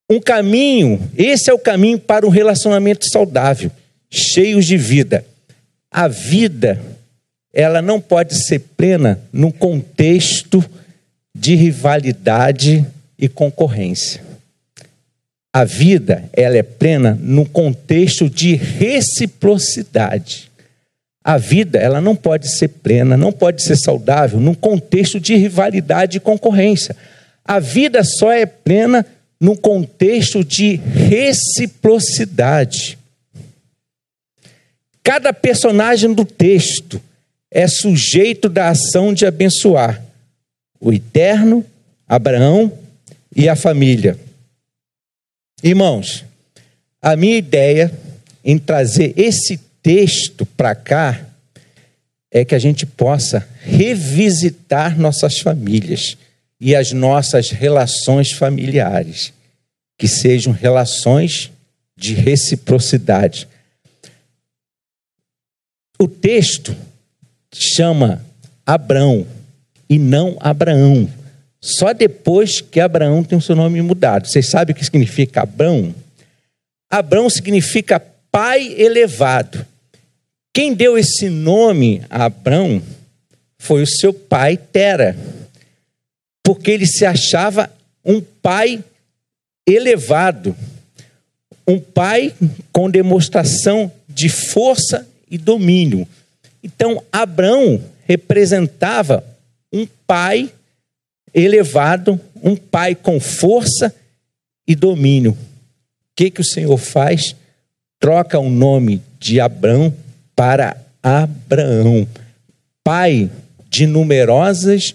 Um 0.09 0.19
caminho, 0.19 0.99
esse 1.15 1.51
é 1.51 1.53
o 1.53 1.59
caminho 1.59 1.99
para 1.99 2.27
um 2.27 2.31
relacionamento 2.31 3.05
saudável, 3.13 3.71
cheio 4.09 4.63
de 4.63 4.79
vida. 4.79 5.27
A 5.91 6.09
vida, 6.09 6.81
ela 7.53 7.83
não 7.83 8.01
pode 8.01 8.35
ser 8.47 8.61
plena 8.61 9.21
num 9.31 9.51
contexto 9.51 10.65
de 11.35 11.55
rivalidade 11.55 12.87
e 13.19 13.29
concorrência. 13.29 14.30
A 15.53 15.65
vida, 15.65 16.31
ela 16.33 16.57
é 16.57 16.63
plena 16.63 17.19
num 17.21 17.45
contexto 17.45 18.31
de 18.31 18.55
reciprocidade. 18.55 20.49
A 21.25 21.37
vida, 21.37 21.77
ela 21.79 22.01
não 22.01 22.15
pode 22.15 22.49
ser 22.49 22.69
plena, 22.69 23.17
não 23.17 23.33
pode 23.33 23.61
ser 23.63 23.77
saudável 23.77 24.39
num 24.39 24.55
contexto 24.55 25.19
de 25.19 25.35
rivalidade 25.35 26.17
e 26.17 26.21
concorrência. 26.21 26.95
A 27.45 27.59
vida 27.59 28.05
só 28.05 28.31
é 28.31 28.47
plena 28.47 29.05
num 29.41 29.57
contexto 29.57 30.45
de 30.45 30.77
reciprocidade. 30.77 32.97
Cada 35.03 35.33
personagem 35.33 36.15
do 36.15 36.25
texto 36.25 37.03
é 37.51 37.67
sujeito 37.67 38.49
da 38.49 38.69
ação 38.69 39.13
de 39.13 39.27
abençoar 39.27 40.01
o 40.81 40.93
eterno, 40.93 41.67
Abraão 42.09 42.73
e 43.35 43.49
a 43.49 43.57
família. 43.57 44.17
Irmãos, 45.63 46.25
a 47.03 47.17
minha 47.17 47.37
ideia 47.37 47.93
em 48.45 48.59
trazer 48.59 49.13
esse 49.17 49.59
texto 49.83 50.47
para 50.47 50.75
cá 50.75 51.27
é 52.31 52.45
que 52.45 52.55
a 52.55 52.59
gente 52.59 52.87
possa 52.87 53.47
revisitar 53.61 54.99
nossas 54.99 55.39
famílias 55.39 56.17
e 56.61 56.75
as 56.77 56.93
nossas 56.93 57.51
relações 57.51 58.33
familiares, 58.33 59.33
que 59.99 60.07
sejam 60.07 60.53
relações 60.53 61.51
de 61.97 62.15
reciprocidade. 62.15 63.49
O 65.99 66.09
texto 66.09 66.75
chama 67.53 68.25
Abrão 68.65 69.27
e 69.89 69.99
não 69.99 70.37
Abraão. 70.41 71.11
Só 71.61 71.93
depois 71.93 72.61
que 72.61 72.81
Abraão 72.81 73.23
tem 73.23 73.37
o 73.37 73.43
seu 73.43 73.55
nome 73.55 73.83
mudado. 73.83 74.27
Vocês 74.27 74.49
sabem 74.49 74.73
o 74.75 74.77
que 74.77 74.85
significa 74.85 75.43
Abrão? 75.43 75.95
Abrão 76.89 77.29
significa 77.29 78.03
pai 78.31 78.75
elevado. 78.79 79.67
Quem 80.53 80.75
deu 80.75 80.97
esse 80.97 81.29
nome 81.29 82.03
a 82.09 82.25
Abrão 82.25 82.83
foi 83.59 83.83
o 83.83 83.87
seu 83.87 84.13
pai 84.13 84.57
Tera, 84.57 85.17
porque 86.43 86.71
ele 86.71 86.87
se 86.87 87.05
achava 87.05 87.71
um 88.05 88.21
pai 88.21 88.83
elevado, 89.67 90.57
um 91.67 91.79
pai 91.79 92.35
com 92.73 92.91
demonstração 92.91 93.93
de 94.09 94.29
força 94.29 95.07
e 95.31 95.39
domínio. 95.39 96.09
Então, 96.63 97.03
Abraão 97.13 97.81
representava 98.07 99.25
um 99.73 99.87
pai 100.07 100.51
elevado, 100.51 100.60
um 102.43 102.57
pai 102.57 102.95
com 102.95 103.21
força 103.21 103.95
e 104.67 104.75
domínio. 104.75 105.33
O 105.33 105.37
que, 106.17 106.31
que 106.31 106.41
o 106.41 106.45
Senhor 106.45 106.77
faz? 106.79 107.35
Troca 107.99 108.39
o 108.39 108.51
nome 108.51 109.03
de 109.19 109.41
Abraão 109.41 109.95
para 110.35 110.77
Abraão, 111.03 112.07
pai 112.83 113.31
de 113.69 113.87
numerosas 113.87 114.95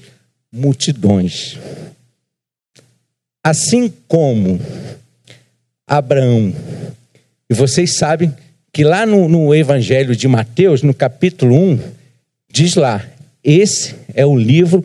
multidões. 0.52 1.58
Assim 3.44 3.94
como 4.08 4.60
Abraão, 5.88 6.54
e 7.50 7.54
vocês 7.54 7.96
sabem 7.96 8.34
que 8.74 8.84
lá 8.84 9.06
no, 9.06 9.30
no 9.30 9.54
Evangelho 9.54 10.16
de 10.16 10.28
Mateus, 10.28 10.82
no 10.82 10.94
capítulo 10.94 11.56
1, 11.56 11.80
diz 12.52 12.76
lá: 12.76 13.06
esse 13.46 13.96
é 14.16 14.26
o 14.26 14.36
livro 14.36 14.84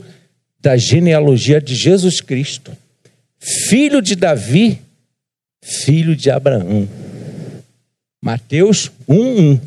da 0.61 0.77
genealogia 0.77 1.61
de 1.61 1.75
Jesus 1.75 2.21
Cristo, 2.21 2.77
filho 3.39 4.03
de 4.03 4.15
Davi, 4.15 4.81
filho 5.63 6.15
de 6.15 6.31
Abraão. 6.31 6.89
Mateus 8.23 8.91
1:1. 9.09 9.59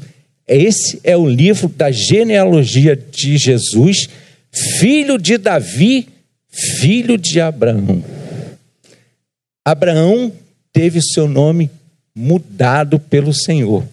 Esse 0.48 1.00
é 1.04 1.16
o 1.18 1.28
livro 1.28 1.68
da 1.70 1.90
genealogia 1.90 2.96
de 2.96 3.38
Jesus, 3.38 4.10
filho 4.52 5.18
de 5.18 5.38
Davi, 5.38 6.08
filho 6.50 7.18
de 7.18 7.40
Abraão. 7.40 8.04
Abraão 9.66 10.32
teve 10.72 11.02
seu 11.02 11.28
nome 11.28 11.72
mudado 12.14 13.00
pelo 13.00 13.34
Senhor. 13.34 13.88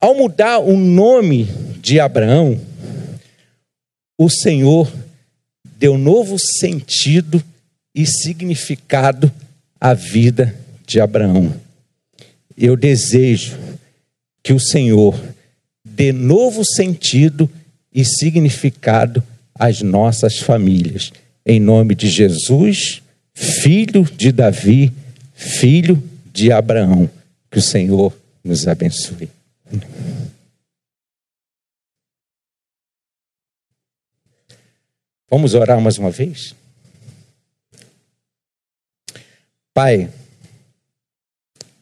Ao 0.00 0.14
mudar 0.14 0.58
o 0.58 0.76
nome 0.76 1.46
de 1.80 2.00
Abraão, 2.00 2.58
o 4.18 4.28
Senhor 4.30 4.90
deu 5.78 5.98
novo 5.98 6.36
sentido 6.38 7.42
e 7.94 8.06
significado 8.06 9.30
à 9.80 9.94
vida 9.94 10.54
de 10.86 11.00
Abraão. 11.00 11.54
Eu 12.56 12.76
desejo 12.76 13.56
que 14.42 14.52
o 14.52 14.60
Senhor 14.60 15.18
dê 15.84 16.12
novo 16.12 16.64
sentido 16.64 17.50
e 17.92 18.04
significado 18.04 19.22
às 19.54 19.82
nossas 19.82 20.38
famílias. 20.38 21.12
Em 21.44 21.60
nome 21.60 21.94
de 21.94 22.08
Jesus, 22.08 23.02
filho 23.34 24.04
de 24.16 24.32
Davi, 24.32 24.92
filho 25.34 26.02
de 26.32 26.52
Abraão. 26.52 27.08
Que 27.50 27.58
o 27.58 27.62
Senhor 27.62 28.16
nos 28.44 28.66
abençoe. 28.66 29.28
Vamos 35.28 35.54
orar 35.54 35.80
mais 35.80 35.98
uma 35.98 36.10
vez? 36.10 36.54
Pai, 39.74 40.08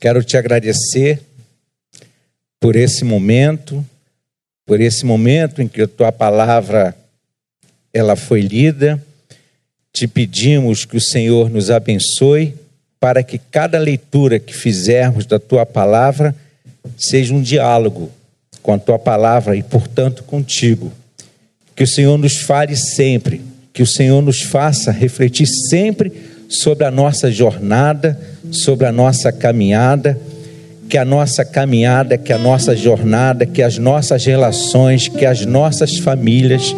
quero 0.00 0.24
te 0.24 0.36
agradecer 0.38 1.20
por 2.58 2.74
esse 2.74 3.04
momento, 3.04 3.84
por 4.64 4.80
esse 4.80 5.04
momento 5.04 5.60
em 5.60 5.68
que 5.68 5.82
a 5.82 5.88
tua 5.88 6.10
palavra 6.10 6.96
ela 7.92 8.16
foi 8.16 8.40
lida. 8.40 9.02
Te 9.92 10.08
pedimos 10.08 10.86
que 10.86 10.96
o 10.96 11.00
Senhor 11.00 11.50
nos 11.50 11.70
abençoe 11.70 12.54
para 12.98 13.22
que 13.22 13.38
cada 13.38 13.78
leitura 13.78 14.40
que 14.40 14.54
fizermos 14.54 15.26
da 15.26 15.38
tua 15.38 15.66
palavra 15.66 16.34
seja 16.96 17.34
um 17.34 17.42
diálogo 17.42 18.10
com 18.62 18.72
a 18.72 18.78
tua 18.78 18.98
palavra 18.98 19.54
e, 19.54 19.62
portanto, 19.62 20.24
contigo. 20.24 20.90
Que 21.74 21.82
o 21.82 21.86
Senhor 21.86 22.16
nos 22.18 22.38
fale 22.38 22.76
sempre, 22.76 23.40
que 23.72 23.82
o 23.82 23.86
Senhor 23.86 24.22
nos 24.22 24.42
faça 24.42 24.90
refletir 24.90 25.46
sempre 25.46 26.12
sobre 26.48 26.84
a 26.84 26.90
nossa 26.90 27.30
jornada, 27.30 28.18
sobre 28.50 28.86
a 28.86 28.92
nossa 28.92 29.32
caminhada, 29.32 30.18
que 30.88 30.96
a 30.96 31.04
nossa 31.04 31.44
caminhada, 31.44 32.16
que 32.16 32.32
a 32.32 32.38
nossa 32.38 32.76
jornada, 32.76 33.44
que 33.46 33.62
as 33.62 33.78
nossas 33.78 34.24
relações, 34.24 35.08
que 35.08 35.26
as 35.26 35.44
nossas 35.44 35.98
famílias 35.98 36.74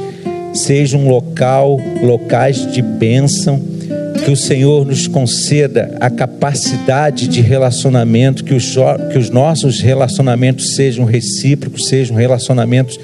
sejam 0.55 1.01
um 1.03 1.09
local, 1.09 1.78
locais 2.03 2.70
de 2.72 2.80
bênção 2.80 3.76
que 4.24 4.30
o 4.30 4.36
Senhor 4.36 4.84
nos 4.84 5.07
conceda 5.07 5.94
a 6.01 6.11
capacidade 6.11 7.28
de 7.28 7.40
relacionamento, 7.40 8.42
que 8.42 8.55
os, 8.55 8.74
que 9.12 9.18
os 9.18 9.30
nossos 9.30 9.80
relacionamentos 9.80 10.74
sejam 10.74 11.05
recíprocos, 11.05 11.86
sejam 11.86 12.16
relacionamentos 12.16 12.99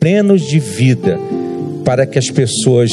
plenos 0.00 0.42
de 0.42 0.58
vida, 0.58 1.20
para 1.84 2.06
que 2.06 2.18
as 2.18 2.30
pessoas 2.30 2.90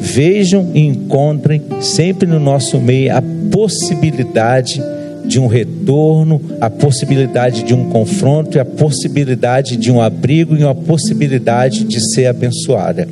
vejam 0.00 0.70
e 0.74 0.80
encontrem 0.80 1.62
sempre 1.80 2.26
no 2.26 2.40
nosso 2.40 2.80
meio 2.80 3.14
a 3.14 3.22
possibilidade 3.52 4.82
de 5.26 5.38
um 5.38 5.46
retorno, 5.46 6.40
a 6.60 6.70
possibilidade 6.70 7.62
de 7.62 7.74
um 7.74 7.90
confronto 7.90 8.56
e 8.56 8.60
a 8.60 8.64
possibilidade 8.64 9.76
de 9.76 9.90
um 9.92 10.00
abrigo 10.00 10.56
e 10.56 10.64
a 10.64 10.74
possibilidade 10.74 11.84
de 11.84 12.00
ser 12.00 12.26
abençoada. 12.26 13.06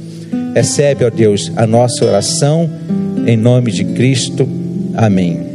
Recebe, 0.55 1.05
ó 1.05 1.11
Deus, 1.11 1.53
a 1.57 1.67
nossa 1.67 2.05
oração 2.05 2.71
em 3.27 3.37
nome 3.37 3.73
de 3.73 3.85
Cristo. 3.85 4.49
Amém. 4.95 5.54